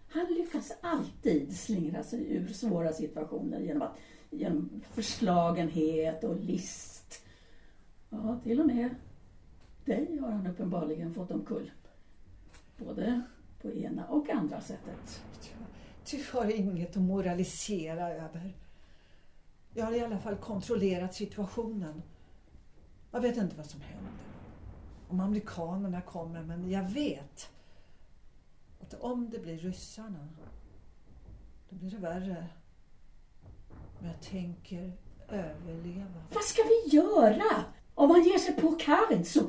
Han 0.08 0.26
lyckas 0.26 0.72
alltid 0.80 1.56
slingra 1.56 2.02
sig 2.02 2.36
ur 2.36 2.48
svåra 2.48 2.92
situationer 2.92 3.60
genom, 3.60 3.82
att, 3.82 3.96
genom 4.30 4.82
förslagenhet 4.92 6.24
och 6.24 6.36
list. 6.36 7.24
Ja, 8.10 8.40
till 8.42 8.60
och 8.60 8.66
med 8.66 8.94
dig 9.84 10.18
har 10.18 10.30
han 10.30 10.46
uppenbarligen 10.46 11.14
fått 11.14 11.30
omkull. 11.30 11.70
Både 12.76 13.22
på 13.62 13.72
ena 13.72 14.06
och 14.06 14.30
andra 14.30 14.60
sättet. 14.60 15.24
Du 16.10 16.24
har 16.32 16.50
inget 16.50 16.96
att 16.96 17.02
moralisera 17.02 18.10
över. 18.10 18.54
Jag 19.76 19.84
har 19.84 19.92
i 19.92 20.00
alla 20.00 20.18
fall 20.18 20.36
kontrollerat 20.36 21.14
situationen. 21.14 22.02
Jag 23.10 23.20
vet 23.20 23.36
inte 23.36 23.56
vad 23.56 23.66
som 23.66 23.80
händer. 23.80 24.12
Om 25.08 25.20
amerikanerna 25.20 26.00
kommer, 26.00 26.42
men 26.42 26.70
jag 26.70 26.82
vet 26.82 27.50
att 28.80 28.94
om 28.94 29.30
det 29.30 29.38
blir 29.38 29.58
ryssarna, 29.58 30.28
då 31.68 31.76
blir 31.76 31.90
det 31.90 31.96
värre. 31.96 32.46
Men 33.98 34.10
jag 34.10 34.20
tänker 34.20 34.92
överleva. 35.28 36.22
Vad 36.32 36.44
ska 36.44 36.62
vi 36.62 36.96
göra 36.96 37.64
om 37.94 38.10
han 38.10 38.22
ger 38.22 38.38
sig 38.38 38.56
på 38.56 38.72
Karin 38.72 39.24
så 39.24 39.40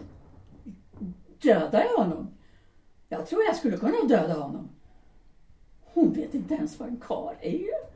dödar 1.42 1.84
jag 1.84 1.98
honom? 2.04 2.28
Jag 3.10 3.28
tror 3.28 3.44
jag 3.44 3.56
skulle 3.56 3.78
kunna 3.78 4.08
döda 4.08 4.34
honom. 4.34 4.70
Hon 5.82 6.14
vet 6.14 6.34
inte 6.34 6.54
ens 6.54 6.80
vad 6.80 6.90
en 6.90 7.00
kar 7.00 7.38
är. 7.42 7.95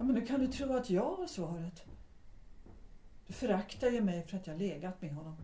Ja, 0.00 0.04
men 0.04 0.14
nu 0.14 0.26
kan 0.26 0.40
du 0.40 0.46
tro 0.46 0.72
att 0.72 0.90
jag 0.90 1.14
har 1.14 1.26
svaret. 1.26 1.84
Du 3.26 3.32
föraktar 3.32 3.88
ju 3.88 4.00
mig 4.00 4.22
för 4.26 4.36
att 4.36 4.46
jag 4.46 4.58
legat 4.58 5.02
med 5.02 5.14
honom. 5.14 5.36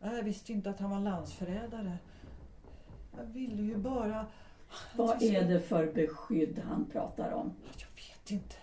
Jag 0.00 0.22
visste 0.22 0.52
inte 0.52 0.70
att 0.70 0.80
han 0.80 0.90
var 0.90 1.00
landsförrädare. 1.00 1.98
Jag 3.16 3.24
ville 3.24 3.62
ju 3.62 3.76
bara... 3.76 4.26
Vad 4.96 5.22
är 5.22 5.48
det 5.48 5.60
för 5.60 5.92
beskydd 5.92 6.62
han 6.68 6.84
pratar 6.92 7.32
om? 7.32 7.52
Jag 7.78 7.88
vet 7.96 8.30
inte. 8.30 8.56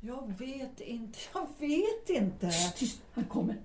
Jag 0.00 0.38
vet 0.38 0.80
inte. 0.80 1.18
Jag 1.34 1.46
vet 1.58 2.10
inte. 2.10 2.46
Tyst, 2.46 2.76
tyst. 2.76 3.02
Han 3.12 3.24
kommer. 3.24 3.56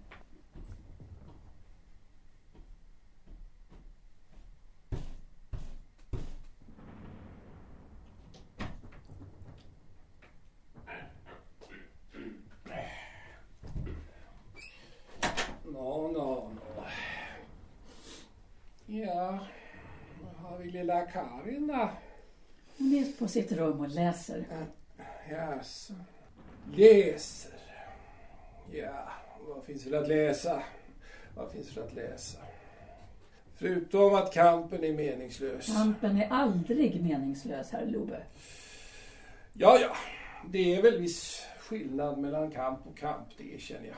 Nå, 15.75 16.07
nå, 16.07 16.49
nå. 16.55 16.83
Ja, 18.85 19.39
vad 20.23 20.51
har 20.51 20.57
vi 20.57 20.71
lilla 20.71 21.01
Karin 21.01 21.67
då? 21.67 21.89
Hon 22.77 22.93
är 22.93 23.19
på 23.19 23.27
sitt 23.27 23.51
rum 23.51 23.79
och 23.79 23.89
läser. 23.89 24.45
Jaså. 25.29 25.93
Läser. 26.75 27.51
Ja, 28.71 29.09
vad 29.47 29.63
finns 29.63 29.85
väl 29.85 29.93
att 30.03 30.07
läsa? 30.07 30.63
Vad 31.35 31.51
finns 31.51 31.69
för 31.69 31.83
att 31.83 31.93
läsa? 31.93 32.39
Förutom 33.55 34.15
att 34.15 34.33
kampen 34.33 34.83
är 34.83 34.93
meningslös. 34.93 35.65
Kampen 35.65 36.21
är 36.21 36.29
aldrig 36.29 37.03
meningslös, 37.03 37.71
herr 37.71 37.85
Lobe. 37.85 38.23
Ja, 39.53 39.77
ja. 39.81 39.95
Det 40.49 40.75
är 40.75 40.81
väl 40.81 41.01
viss 41.01 41.45
skillnad 41.59 42.17
mellan 42.17 42.51
kamp 42.51 42.87
och 42.87 42.97
kamp, 42.97 43.27
det 43.37 43.53
erkänner 43.53 43.87
jag. 43.87 43.97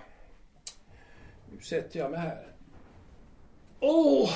Nu 1.51 1.61
sätter 1.61 1.99
jag 1.99 2.11
mig 2.11 2.19
här. 2.19 2.47
Åh! 3.79 4.29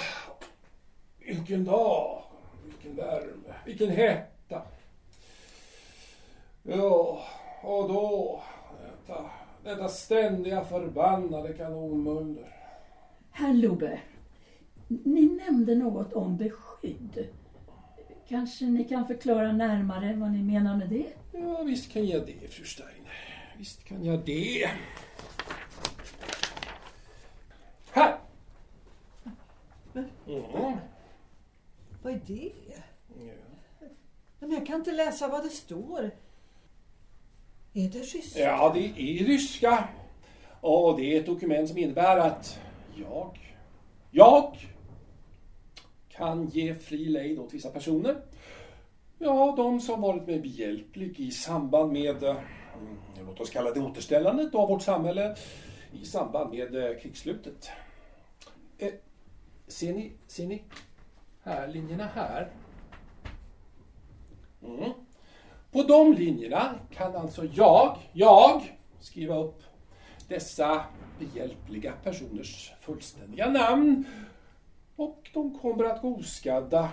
Vilken 1.19 1.65
dag! 1.65 2.23
Vilken 2.65 2.95
värme! 2.95 3.55
Vilken 3.65 3.89
hetta! 3.89 4.61
Ja, 6.63 7.23
och 7.63 7.89
då 7.89 8.43
detta, 8.81 9.29
detta 9.63 9.87
ständiga 9.87 10.63
förbannade 10.65 11.53
kanonmuller. 11.53 12.55
Herr 13.31 13.53
Lobe, 13.53 13.99
ni 14.87 15.25
nämnde 15.25 15.75
något 15.75 16.13
om 16.13 16.37
beskydd. 16.37 17.27
Kanske 18.27 18.65
ni 18.65 18.83
kan 18.83 19.07
förklara 19.07 19.51
närmare 19.51 20.13
vad 20.13 20.31
ni 20.31 20.43
menar 20.43 20.77
med 20.77 20.89
det? 20.89 21.05
Ja, 21.31 21.63
visst 21.63 21.91
kan 21.91 22.07
jag 22.07 22.25
det, 22.25 22.47
fru 22.47 22.65
Stein. 22.65 23.07
Visst 23.57 23.83
kan 23.83 24.03
jag 24.03 24.25
det. 24.25 24.69
Här! 27.91 28.17
Mm. 29.95 30.77
Vad 32.11 32.19
är 32.19 32.25
det? 32.25 32.51
Ja. 32.67 33.31
Men 34.39 34.51
jag 34.51 34.65
kan 34.65 34.75
inte 34.75 34.91
läsa 34.91 35.27
vad 35.27 35.43
det 35.43 35.49
står. 35.49 36.11
Är 37.73 37.89
det 37.89 37.99
ryska? 37.99 38.39
Ja, 38.39 38.71
det 38.75 38.85
är 38.85 39.25
ryska. 39.25 39.87
Och 40.61 40.99
det 40.99 41.15
är 41.15 41.19
ett 41.19 41.25
dokument 41.25 41.69
som 41.69 41.77
innebär 41.77 42.17
att 42.17 42.59
jag, 42.95 43.55
jag 44.11 44.57
kan 46.09 46.47
ge 46.47 46.75
fri 46.75 47.05
lejd 47.05 47.39
åt 47.39 47.53
vissa 47.53 47.69
personer. 47.69 48.21
Ja, 49.17 49.53
de 49.57 49.81
som 49.81 50.01
varit 50.01 50.27
mig 50.27 50.39
behjälplig 50.39 51.19
i 51.19 51.31
samband 51.31 51.93
med, 51.93 52.23
eh, 52.23 52.35
låt 53.25 53.39
oss 53.39 53.49
kalla 53.49 53.71
det 53.71 53.79
återställandet 53.79 54.55
av 54.55 54.69
vårt 54.69 54.81
samhälle 54.81 55.35
i 56.01 56.05
samband 56.05 56.55
med 56.55 56.75
eh, 56.75 56.99
krigsslutet. 56.99 57.69
Eh, 58.77 58.93
ser 59.67 59.93
ni, 59.93 60.11
ser 60.27 60.47
ni 60.47 60.63
här, 61.43 61.67
linjerna 61.67 62.09
här? 62.15 62.51
Mm. 64.63 64.91
På 65.71 65.83
de 65.83 66.13
linjerna 66.13 66.75
kan 66.91 67.15
alltså 67.15 67.45
jag, 67.45 67.97
jag 68.13 68.77
skriva 68.99 69.35
upp 69.35 69.63
dessa 70.27 70.85
behjälpliga 71.19 71.93
personers 72.03 72.73
fullständiga 72.81 73.49
namn 73.49 74.05
och 74.95 75.29
de 75.33 75.59
kommer 75.59 75.83
att 75.83 76.01
gå 76.01 76.15
oskadda 76.15 76.89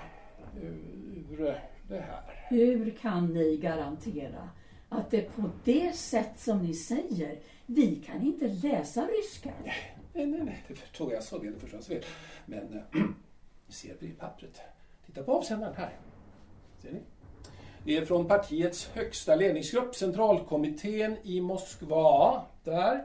ur 0.62 1.60
det 1.88 2.00
här. 2.00 2.46
Hur 2.48 2.90
kan 2.90 3.26
ni 3.26 3.56
garantera 3.56 4.48
att 4.88 5.10
det 5.10 5.26
är 5.26 5.30
på 5.30 5.50
det 5.64 5.96
sätt 5.96 6.40
som 6.40 6.58
ni 6.62 6.74
säger, 6.74 7.38
vi 7.66 7.96
kan 7.96 8.22
inte 8.22 8.48
läsa 8.48 9.06
ryska? 9.06 9.50
Nej, 10.12 10.26
nej, 10.26 10.40
nej, 10.44 10.64
det 10.68 10.74
förstår 10.74 11.12
jag 11.12 11.22
så 11.22 11.38
väl, 11.38 11.52
det 11.52 11.58
förstår 11.58 11.78
jag 11.78 11.84
så 11.84 11.94
väl. 11.94 12.04
Men 12.46 12.82
äh, 12.94 13.06
ni 13.68 13.74
ser 13.74 13.94
brevpappret. 13.94 14.60
Titta 15.06 15.22
på 15.22 15.32
avsändaren 15.32 15.74
här. 15.76 15.96
Ser 16.82 16.92
ni? 16.92 17.00
Det 17.84 17.96
är 17.96 18.04
från 18.04 18.28
partiets 18.28 18.90
högsta 18.94 19.34
ledningsgrupp, 19.34 19.94
centralkommittén 19.94 21.16
i 21.22 21.40
Moskva. 21.40 22.42
Där. 22.64 23.04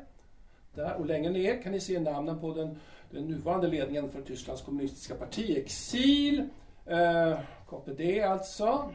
Där. 0.75 0.93
Och 0.93 1.05
längre 1.05 1.31
ner 1.31 1.61
kan 1.61 1.71
ni 1.71 1.79
se 1.79 1.99
namnen 1.99 2.39
på 2.39 2.53
den, 2.53 2.79
den 3.11 3.23
nuvarande 3.23 3.67
ledningen 3.67 4.09
för 4.09 4.21
Tysklands 4.21 4.61
kommunistiska 4.61 5.15
parti, 5.15 5.57
Exil. 5.57 6.49
Eh, 6.85 7.39
KPD 7.69 8.21
alltså. 8.21 8.91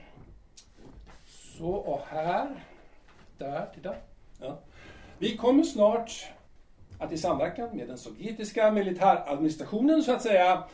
Så, 1.27 1.71
och 1.71 2.01
här. 2.07 2.65
Där, 3.39 3.67
titta. 3.75 3.95
Ja. 4.41 4.59
Vi 5.19 5.37
kommer 5.37 5.63
snart 5.63 6.33
att 6.99 7.13
i 7.13 7.19
samverkan 7.19 7.77
med 7.77 7.89
den 7.89 7.99
sovjetiska 7.99 8.71
militäradministrationen 8.71 10.03
så 10.03 10.13
att 10.13 10.23
säga 10.23 10.65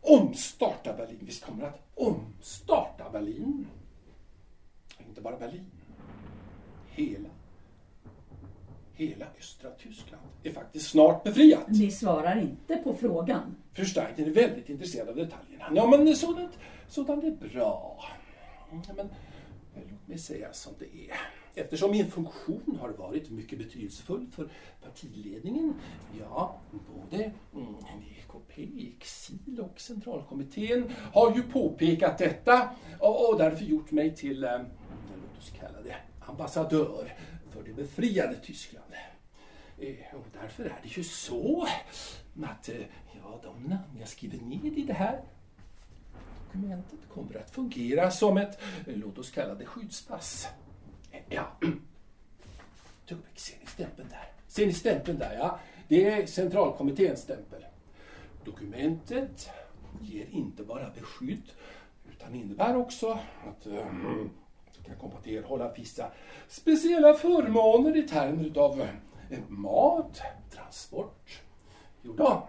omstarta 0.00 0.92
Berlin. 0.96 1.18
Vi 1.20 1.32
kommer 1.32 1.64
att 1.64 1.80
omstarta 1.94 3.10
Berlin. 3.10 3.66
Inte 5.08 5.20
bara 5.20 5.36
Berlin. 5.36 5.70
Hela, 6.90 7.28
hela 8.92 9.26
östra 9.38 9.70
Tyskland 9.70 10.22
är 10.42 10.52
faktiskt 10.52 10.90
snart 10.90 11.24
befriat. 11.24 11.68
Ni 11.68 11.90
svarar 11.90 12.40
inte 12.40 12.76
på 12.76 12.94
frågan. 12.94 13.56
Fru 13.72 13.84
Steiner 13.84 14.26
är 14.26 14.30
väldigt 14.30 14.68
intresserad 14.68 15.08
av 15.08 15.16
detaljerna. 15.16 15.72
Ja, 15.74 15.86
men 15.86 16.16
sådant, 16.16 16.58
sådant 16.88 17.24
är 17.24 17.30
bra. 17.30 18.04
Ja, 18.70 18.92
men, 18.96 19.08
låt 19.74 20.08
mig 20.08 20.18
säga 20.18 20.52
som 20.52 20.72
det 20.78 20.84
är. 20.84 21.39
Eftersom 21.54 21.90
min 21.90 22.10
funktion 22.10 22.78
har 22.80 22.88
varit 22.88 23.30
mycket 23.30 23.58
betydelsefull 23.58 24.26
för 24.32 24.48
partiledningen, 24.82 25.74
ja, 26.20 26.60
både 26.70 27.32
mm, 27.54 27.74
EKP, 28.18 28.68
Exil 28.96 29.60
och 29.60 29.80
centralkommittén 29.80 30.92
har 31.12 31.36
ju 31.36 31.42
påpekat 31.42 32.18
detta 32.18 32.70
och, 32.98 33.30
och 33.30 33.38
därför 33.38 33.64
gjort 33.64 33.90
mig 33.90 34.16
till, 34.16 34.44
eh, 34.44 34.58
låt 34.58 35.38
oss 35.38 35.52
kalla 35.60 35.82
det, 35.82 35.96
ambassadör 36.20 37.14
för 37.50 37.62
det 37.62 37.72
befriade 37.72 38.36
Tyskland. 38.36 38.92
Eh, 39.78 40.14
och 40.14 40.26
därför 40.40 40.64
är 40.64 40.78
det 40.82 40.96
ju 40.96 41.04
så 41.04 41.66
att 42.42 42.68
eh, 42.68 42.74
ja, 43.22 43.40
de 43.42 43.62
namn 43.62 43.98
jag 43.98 44.08
skriver 44.08 44.38
ned 44.38 44.78
i 44.78 44.82
det 44.82 44.92
här 44.92 45.20
dokumentet 46.52 47.00
kommer 47.14 47.36
att 47.36 47.50
fungera 47.50 48.10
som 48.10 48.36
ett, 48.36 48.60
eh, 48.86 48.96
låt 48.96 49.18
oss 49.18 49.30
kalla 49.30 49.54
det 49.54 49.66
skyddspass. 49.66 50.48
Ja. 51.30 51.46
Ser 53.34 53.56
ni 53.60 53.66
stämpeln 53.66 54.08
där? 54.08 54.28
Ser 54.48 54.66
ni 54.66 54.72
stämpeln 54.72 55.18
där, 55.18 55.34
ja? 55.38 55.58
Det 55.88 56.04
är 56.10 56.26
centralkommitténs 56.26 57.20
stämpel. 57.20 57.64
Dokumentet 58.44 59.50
ger 60.00 60.26
inte 60.30 60.62
bara 60.62 60.90
beskydd 60.90 61.42
utan 62.10 62.34
innebär 62.34 62.76
också 62.76 63.18
att 63.48 63.66
um, 63.66 64.30
kan 64.86 64.96
komma 64.96 65.18
att 65.18 65.26
erhålla 65.26 65.72
vissa 65.72 66.10
speciella 66.48 67.14
förmåner 67.14 67.96
i 67.96 68.08
termer 68.08 68.58
av 68.58 68.80
eh, 69.30 69.38
mat, 69.48 70.20
transport, 70.50 71.40
då, 72.02 72.48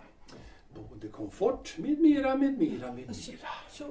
boendekomfort 0.75 1.77
med 1.77 1.99
mera, 1.99 2.35
med 2.37 2.57
mera, 2.57 2.87
med 2.87 2.95
mera. 2.95 3.47
så, 3.71 3.85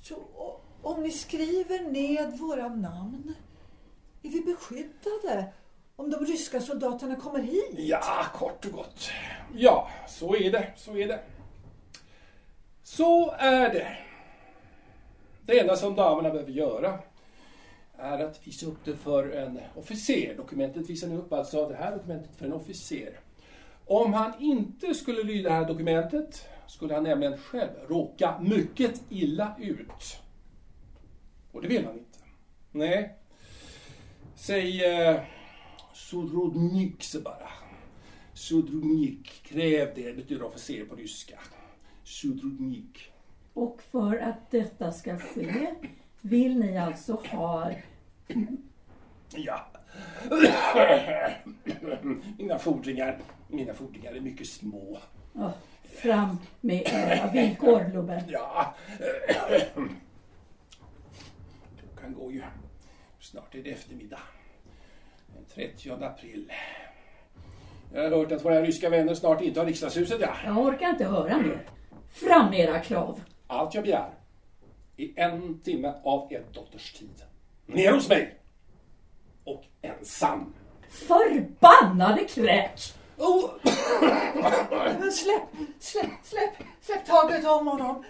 så 0.00 0.14
o- 0.16 0.60
om 0.82 1.02
ni 1.02 1.10
skriver 1.10 1.90
ned 1.90 2.38
våra 2.38 2.68
namn, 2.68 3.34
är 4.24 4.30
vi 4.30 4.40
beskyddade 4.40 5.52
om 5.96 6.10
de 6.10 6.24
ryska 6.24 6.60
soldaterna 6.60 7.16
kommer 7.16 7.42
hit? 7.42 7.74
Ja, 7.76 8.26
kort 8.34 8.64
och 8.66 8.72
gott. 8.72 9.10
Ja, 9.54 9.88
så 10.08 10.36
är 10.36 10.52
det, 10.52 10.72
så 10.76 10.96
är 10.96 11.08
det. 11.08 11.20
Så 12.82 13.30
är 13.38 13.74
det. 13.74 13.96
Det 15.46 15.60
enda 15.60 15.76
som 15.76 15.94
damerna 15.94 16.30
behöver 16.30 16.52
göra 16.52 16.98
är 17.98 18.18
att 18.18 18.46
visa 18.46 18.66
upp 18.66 18.84
det 18.84 18.96
för 18.96 19.30
en 19.30 19.60
officer. 19.74 20.34
Dokumentet 20.36 20.90
visar 20.90 21.08
ni 21.08 21.16
upp 21.16 21.32
alltså 21.32 21.68
det 21.68 21.76
här 21.76 21.92
dokumentet 21.96 22.36
för 22.36 22.46
en 22.46 22.52
officer. 22.52 23.20
Om 23.86 24.12
han 24.12 24.32
inte 24.40 24.94
skulle 24.94 25.22
lyda 25.22 25.48
det 25.48 25.54
här 25.54 25.64
dokumentet 25.64 26.48
skulle 26.66 26.94
han 26.94 27.02
nämligen 27.02 27.38
själv 27.38 27.70
råka 27.88 28.38
mycket 28.40 29.02
illa 29.08 29.54
ut. 29.58 30.20
Och 31.52 31.62
det 31.62 31.68
vill 31.68 31.84
han 31.84 31.98
inte. 31.98 32.18
Nej. 32.70 33.18
Säg 34.46 34.84
eh, 34.84 35.20
Sudrodnik 35.92 37.04
så 37.04 37.20
bara. 37.20 37.48
Sudrodnik, 38.34 39.42
kräv 39.42 39.92
det, 39.94 40.16
betyder 40.16 40.44
officer 40.44 40.84
på 40.84 40.94
ryska. 40.94 41.38
Sudrodnik. 42.02 43.12
Och 43.54 43.82
för 43.82 44.16
att 44.18 44.50
detta 44.50 44.92
ska 44.92 45.18
ske 45.18 45.74
vill 46.20 46.58
ni 46.58 46.78
alltså 46.78 47.14
ha 47.14 47.70
Ja. 49.34 49.66
Mina 52.38 52.58
fordringar, 52.58 53.18
mina 53.48 53.74
fordringar 53.74 54.12
är 54.12 54.20
mycket 54.20 54.46
små. 54.46 54.98
ja, 55.32 55.52
fram 55.84 56.38
med 56.60 56.82
era 56.86 57.30
villkor, 57.32 57.90
Lubbe. 57.94 58.24
Ja. 58.28 58.74
Klockan 61.80 62.14
går 62.14 62.32
ju. 62.32 62.42
Snart 63.20 63.54
är 63.54 63.62
det 63.62 63.70
eftermiddag. 63.70 64.20
Den 65.54 65.68
30 65.76 66.04
april. 66.04 66.52
Jag 67.92 68.02
har 68.02 68.10
hört 68.10 68.32
att 68.32 68.44
våra 68.44 68.62
ryska 68.62 68.90
vänner 68.90 69.14
snart 69.14 69.40
intar 69.40 69.66
riksdagshuset, 69.66 70.20
ja. 70.20 70.36
Jag 70.44 70.58
orkar 70.58 70.90
inte 70.90 71.04
höra 71.04 71.36
mer. 71.36 71.68
Fram 72.12 72.50
med 72.50 72.60
era 72.60 72.80
krav. 72.80 73.20
Allt 73.46 73.74
jag 73.74 73.84
begär 73.84 74.10
är 74.96 75.18
en 75.18 75.60
timme 75.60 75.94
av 76.04 76.32
ett 76.32 76.54
dotters 76.54 76.92
tid. 76.92 77.22
Ner 77.66 77.92
hos 77.92 78.08
mig! 78.08 78.38
Och 79.44 79.64
ensam. 79.82 80.54
Förbannade 80.88 82.24
kräk! 82.24 82.80
Oh. 83.16 83.50
Släpp, 85.12 85.42
släpp, 85.78 86.10
släpp, 86.22 86.54
släpp 86.80 87.06
taget 87.06 87.46
om 87.46 87.66
honom. 87.66 88.04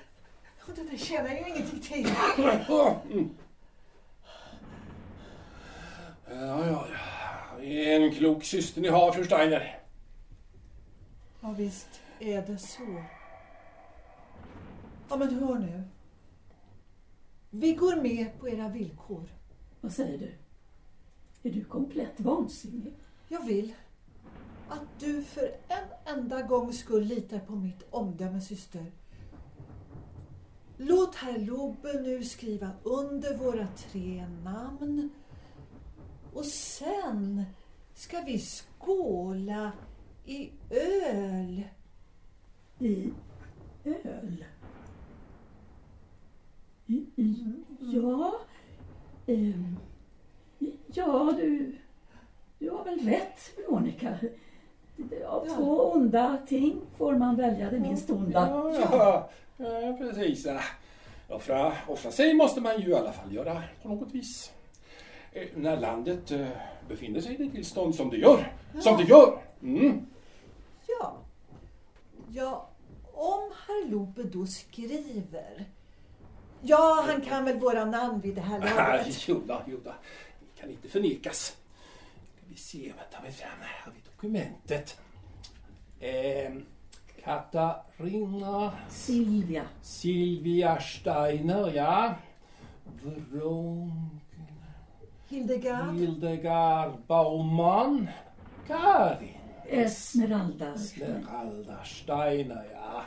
Det 0.75 0.83
där 0.91 0.97
tjänar 0.97 1.31
ju 1.31 1.39
ingenting 1.39 1.81
till. 1.81 2.11
Mm. 3.11 3.31
Ja, 6.29 6.67
ja, 6.67 6.87
ja. 6.91 7.14
Det 7.67 7.93
är 7.93 8.01
en 8.01 8.15
klok 8.15 8.45
syster 8.45 8.81
ni 8.81 8.89
har, 8.89 9.13
fru 9.13 9.25
Steiner. 9.25 9.81
Ja, 11.41 11.55
visst 11.59 12.01
är 12.21 12.43
det 12.43 12.59
så. 12.59 13.05
Ja, 15.09 15.17
men 15.17 15.35
hör 15.35 15.59
nu. 15.59 15.83
Vi 17.51 17.75
går 17.75 17.97
med 17.97 18.41
på 18.41 18.49
era 18.49 18.69
villkor. 18.69 19.29
Vad 19.81 19.93
säger 19.93 20.19
du? 20.19 20.33
Är 21.49 21.53
du 21.53 21.65
komplett 21.65 22.21
vansinnig? 22.21 22.93
Jag 23.29 23.47
vill 23.47 23.75
att 24.69 25.01
du 25.01 25.23
för 25.23 25.55
en 25.69 26.17
enda 26.19 26.43
gång 26.43 26.73
skull 26.73 27.05
litar 27.05 27.39
på 27.39 27.53
mitt 27.57 27.87
omdöme, 27.91 28.41
syster. 28.41 28.93
Låt 30.77 31.15
herr 31.15 31.39
Lobbe 31.39 32.01
nu 32.01 32.25
skriva 32.25 32.71
under 32.83 33.37
våra 33.37 33.67
tre 33.67 34.27
namn. 34.45 35.11
Och 36.35 36.45
sen 36.45 37.45
ska 37.95 38.21
vi 38.21 38.39
skåla 38.39 39.73
i 40.25 40.51
öl. 40.71 41.63
I 42.79 43.13
öl? 43.85 44.45
I, 46.87 46.95
i, 47.17 47.55
ja, 47.81 48.35
ja 50.87 51.35
du, 51.37 51.77
du 52.59 52.71
har 52.71 52.85
väl 52.85 52.99
rätt 52.99 53.53
Veronica. 53.57 54.19
Av 55.27 55.47
Ja. 55.47 55.55
två 55.57 55.93
onda 55.93 56.39
ting 56.47 56.81
får 56.97 57.17
man 57.17 57.37
välja 57.37 57.71
det 57.71 57.81
minst 57.81 58.11
onda. 58.11 58.49
Ja, 58.51 59.29
ja. 59.57 59.71
ja 59.81 59.97
precis. 59.99 60.47
Offra, 61.29 61.73
offra 61.89 62.11
sig 62.11 62.35
måste 62.35 62.61
man 62.61 62.81
ju 62.81 62.89
i 62.89 62.95
alla 62.95 63.13
fall 63.13 63.35
göra 63.35 63.63
på 63.83 63.89
något 63.89 64.13
vis. 64.13 64.53
Eh, 65.35 65.49
När 65.57 65.77
landet 65.81 66.31
eh, 66.31 66.47
befinner 66.89 67.21
sig 67.21 67.35
i 67.35 67.37
det 67.37 67.51
tillstånd 67.51 67.95
som 67.95 68.11
det 68.11 68.17
gör. 68.17 68.53
Som 68.81 68.97
det 68.97 69.03
gör! 69.05 69.39
Mm. 69.63 70.07
Ja. 70.87 71.17
Ja, 72.29 72.69
om 73.13 73.53
herr 73.67 73.91
Lobe 73.91 74.23
då 74.23 74.47
skriver. 74.47 75.65
Ja, 76.63 77.05
han 77.09 77.21
kan 77.21 77.45
väl 77.45 77.59
våra 77.59 77.85
namn 77.85 78.21
vid 78.21 78.35
det 78.35 78.41
här 78.41 78.59
laget. 78.61 79.29
Jo 79.29 79.43
då, 79.47 79.63
jo 79.67 79.81
då. 79.85 79.91
Det 80.41 80.61
kan 80.61 80.71
inte 80.71 80.89
förnekas. 80.89 81.57
vi 82.49 82.57
se, 82.57 82.79
vänta 82.79 83.21
mig 83.23 83.33
fram, 83.33 83.51
här 83.61 83.85
har 83.85 83.93
vi 83.93 83.99
dokumentet. 84.13 84.99
Eh, 86.01 86.53
Katarina 87.25 88.73
Silvia. 88.89 89.65
Silvia 89.83 90.81
Steiner, 90.81 91.73
ja. 91.75 92.15
Veronica 93.03 94.24
Hildegard. 95.29 95.95
Hildegard 95.95 96.93
Baumann. 97.07 98.09
Karin 98.67 99.29
Esmeralda. 99.69 100.75
Esmeralda 100.75 101.85
Steiner, 101.85 102.65
ja. 102.73 103.03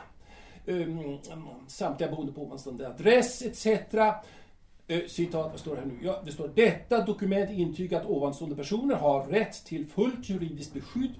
Um, 0.66 1.18
samtliga 1.66 2.10
boende 2.10 2.32
på 2.32 2.42
ovanstående 2.42 2.88
adress 2.88 3.42
etc. 3.42 3.66
Uh, 3.66 5.06
citat, 5.06 5.50
vad 5.50 5.60
står 5.60 5.74
det 5.74 5.80
här 5.80 5.88
nu? 5.88 5.98
Ja, 6.02 6.22
det 6.24 6.32
står 6.32 6.50
detta 6.54 7.04
dokument 7.04 7.50
intygar 7.50 8.00
att 8.00 8.06
ovanstående 8.06 8.56
personer 8.56 8.94
har 8.94 9.26
rätt 9.26 9.64
till 9.64 9.86
fullt 9.86 10.28
juridiskt 10.28 10.74
beskydd 10.74 11.14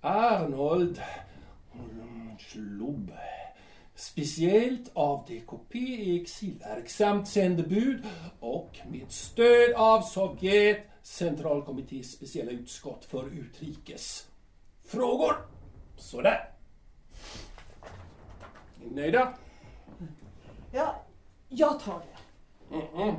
Arnold 0.00 1.02
Schlubb 2.38 3.12
speciellt 3.94 4.90
av 4.94 5.26
DKP 5.26 5.78
i 5.78 6.22
exilverksamt 6.22 7.28
sändebud 7.28 8.04
och 8.40 8.78
med 8.90 9.12
stöd 9.12 9.72
av 9.76 10.02
Sovjet 10.02 10.86
centralkommittés 11.02 12.12
speciella 12.12 12.50
utskott 12.50 13.04
för 13.04 13.26
utrikes 13.26 14.28
frågor. 14.84 15.36
Sådär. 15.96 16.52
Är 18.82 18.86
ni 18.86 18.94
nöjda? 18.94 19.34
Ja, 20.72 21.04
jag 21.52 21.80
tar 21.80 21.98
det. 21.98 22.09
Mm-mm. 22.70 23.14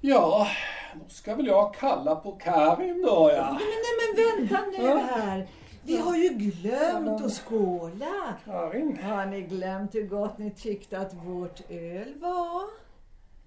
Ja, 0.00 0.46
då 0.94 1.08
ska 1.08 1.34
väl 1.34 1.46
jag 1.46 1.74
kalla 1.74 2.16
på 2.16 2.32
Karin 2.32 3.02
då 3.02 3.30
ja. 3.34 3.44
Men, 3.44 3.54
nej, 3.54 4.14
men 4.16 4.48
vänta 4.48 4.82
nu 4.82 4.98
här. 4.98 5.46
Vi 5.82 5.96
har 5.96 6.16
ju 6.16 6.28
glömt 6.28 7.24
att 7.24 7.32
skåla. 7.32 8.34
Karin? 8.44 8.98
Har 9.02 9.26
ni 9.26 9.42
glömt 9.42 9.94
hur 9.94 10.06
gott 10.06 10.38
ni 10.38 10.50
tyckte 10.50 10.98
att 10.98 11.14
vårt 11.14 11.70
öl 11.70 12.14
var? 12.18 12.62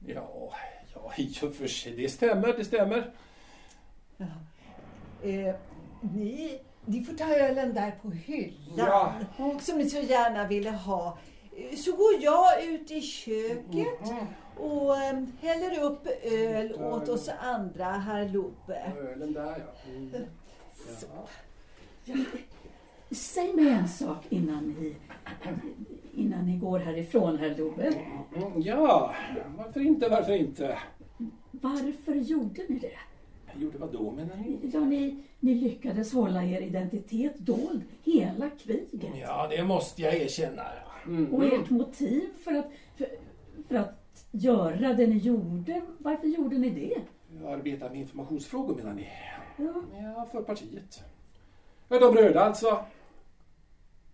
Ja, 0.07 0.53
ja 0.93 1.11
i 1.17 1.37
och 1.41 1.55
för 1.55 1.67
sig, 1.67 1.95
det 1.95 2.09
stämmer, 2.09 2.53
det 2.57 2.65
stämmer. 2.65 3.11
Eh, 5.23 5.55
ni, 6.01 6.59
ni 6.85 7.03
får 7.03 7.13
ta 7.13 7.25
ölen 7.35 7.73
där 7.73 7.91
på 8.01 8.11
hyllan. 8.11 9.25
Ja. 9.37 9.59
Som 9.61 9.77
ni 9.77 9.89
så 9.89 9.99
gärna 9.99 10.47
ville 10.47 10.71
ha. 10.71 11.17
Så 11.77 11.91
går 11.91 12.13
jag 12.21 12.65
ut 12.65 12.91
i 12.91 13.01
köket 13.01 14.09
Mm. 14.09 14.25
och 14.57 14.97
eh, 14.97 15.23
häller 15.41 15.79
upp 15.83 16.07
öl 16.23 16.73
åt 16.75 17.09
oss 17.09 17.29
andra, 17.41 17.85
herr 17.85 18.29
Lobe. 18.29 18.91
Ölen 18.99 19.33
där 19.33 19.55
ja. 19.85 19.89
Mm. 19.91 20.11
ja. 22.05 22.15
Säg 23.11 23.53
mig 23.53 23.69
en 23.69 23.87
sak 23.87 24.17
innan 24.29 24.67
ni, 24.79 24.95
innan 26.15 26.45
ni 26.45 26.57
går 26.57 26.79
härifrån, 26.79 27.37
herr 27.37 27.55
Lobe. 27.57 27.83
Mm, 28.35 28.61
Ja, 28.61 29.13
varför 29.57 29.79
inte, 29.79 30.09
varför 30.09 30.33
inte? 30.33 30.77
Varför 31.51 32.13
gjorde 32.15 32.61
ni 32.69 32.79
det? 32.79 32.91
Jag 33.53 33.63
gjorde 33.63 33.77
vad 33.77 33.91
då 33.91 34.11
menar 34.11 34.35
ni? 34.35 34.59
Ja, 34.73 34.79
ni, 34.79 35.23
ni 35.39 35.55
lyckades 35.55 36.13
hålla 36.13 36.43
er 36.43 36.61
identitet 36.61 37.37
dold 37.37 37.81
hela 38.03 38.49
kriget. 38.49 39.11
Ja, 39.21 39.47
det 39.47 39.63
måste 39.63 40.01
jag 40.01 40.13
erkänna. 40.15 40.61
ja. 40.85 40.90
Mm. 41.05 41.33
Och 41.33 41.45
ert 41.45 41.69
motiv 41.69 42.29
för 42.43 42.53
att, 42.53 42.71
för, 42.95 43.07
för 43.67 43.75
att 43.75 44.25
göra 44.31 44.93
det 44.93 45.07
ni 45.07 45.17
gjorde, 45.17 45.81
varför 45.97 46.27
gjorde 46.27 46.57
ni 46.57 46.69
det? 46.69 47.01
Jag 47.41 47.53
arbetar 47.53 47.89
med 47.89 47.99
informationsfrågor 47.99 48.75
menar 48.75 48.93
ni? 48.93 49.07
Ja, 49.57 49.73
Ja, 50.01 50.27
för 50.31 50.41
partiet. 50.41 51.03
Ja, 51.89 51.99
de 51.99 52.15
röda 52.15 52.41
alltså. 52.41 52.85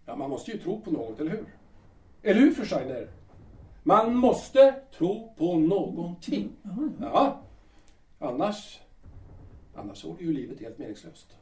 Ja, 0.06 0.16
man 0.16 0.30
måste 0.30 0.52
ju 0.52 0.58
tro 0.58 0.82
på 0.82 0.92
något, 0.92 1.20
eller 1.20 1.32
hur? 1.32 1.46
Eller 2.24 2.40
hur, 2.42 2.52
fru 2.52 2.66
Steiner? 2.66 3.08
Man 3.84 4.16
måste 4.16 4.76
tro 4.98 5.34
på 5.38 5.56
någonting. 5.58 6.50
ja, 6.64 6.90
Ja, 7.00 7.42
annars... 8.20 8.80
Annars 9.76 10.06
vore 10.06 10.24
ju 10.24 10.34
livet 10.34 10.60
helt 10.60 10.78
meningslöst. 10.78 11.38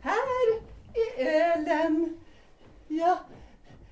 Här 0.00 0.14
är 0.94 1.26
ölen. 1.26 2.18
Ja, 2.88 3.18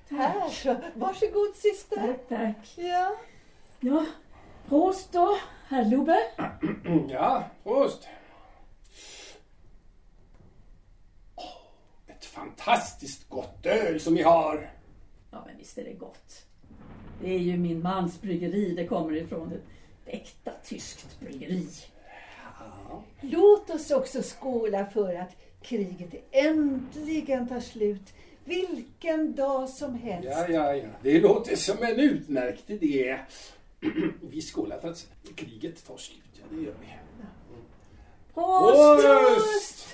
här 0.09 0.49
så. 0.49 0.75
Varsågod 0.95 1.55
syster. 1.55 1.95
tack, 1.95 2.27
tack. 2.29 2.73
Ja. 2.75 3.15
Ja, 3.79 4.05
prost 4.67 5.11
då, 5.11 5.37
herr 5.67 5.85
Lobe. 5.85 6.17
Mm, 6.85 7.09
Ja, 7.09 7.49
prost! 7.63 8.07
Ett 12.07 12.25
fantastiskt 12.25 13.29
gott 13.29 13.65
öl 13.65 13.99
som 13.99 14.13
ni 14.13 14.21
har. 14.21 14.71
Ja, 15.31 15.43
men 15.45 15.57
visst 15.57 15.77
är 15.77 15.83
det 15.83 15.93
gott. 15.93 16.45
Det 17.21 17.33
är 17.35 17.39
ju 17.39 17.57
min 17.57 17.81
mans 17.81 18.21
bryggeri, 18.21 18.73
det 18.75 18.87
kommer 18.87 19.15
ifrån 19.15 19.51
ett 19.53 19.63
äkta 20.05 20.51
tyskt 20.63 21.19
bryggeri. 21.19 21.67
Låt 23.21 23.69
oss 23.69 23.91
också 23.91 24.21
skåla 24.21 24.85
för 24.85 25.15
att 25.15 25.35
kriget 25.61 26.15
äntligen 26.31 27.47
tar 27.47 27.59
slut. 27.59 28.13
Vilken 28.47 29.35
dag 29.35 29.69
som 29.69 29.95
helst. 29.95 30.29
Ja, 30.31 30.47
ja, 30.49 30.75
ja. 30.75 30.87
Det 31.01 31.19
låter 31.19 31.55
som 31.55 31.83
en 31.83 31.99
utmärkt 31.99 32.69
idé. 32.69 33.19
Vi 34.21 34.41
skålar 34.41 34.79
för 34.79 34.89
att 34.89 35.07
kriget 35.35 35.87
tar 35.87 35.97
slut. 35.97 36.19
Ja, 36.33 36.43
det 36.49 36.63
gör 36.63 36.73
vi. 36.81 36.87
Prost! 38.33 39.05
Prost! 39.05 39.86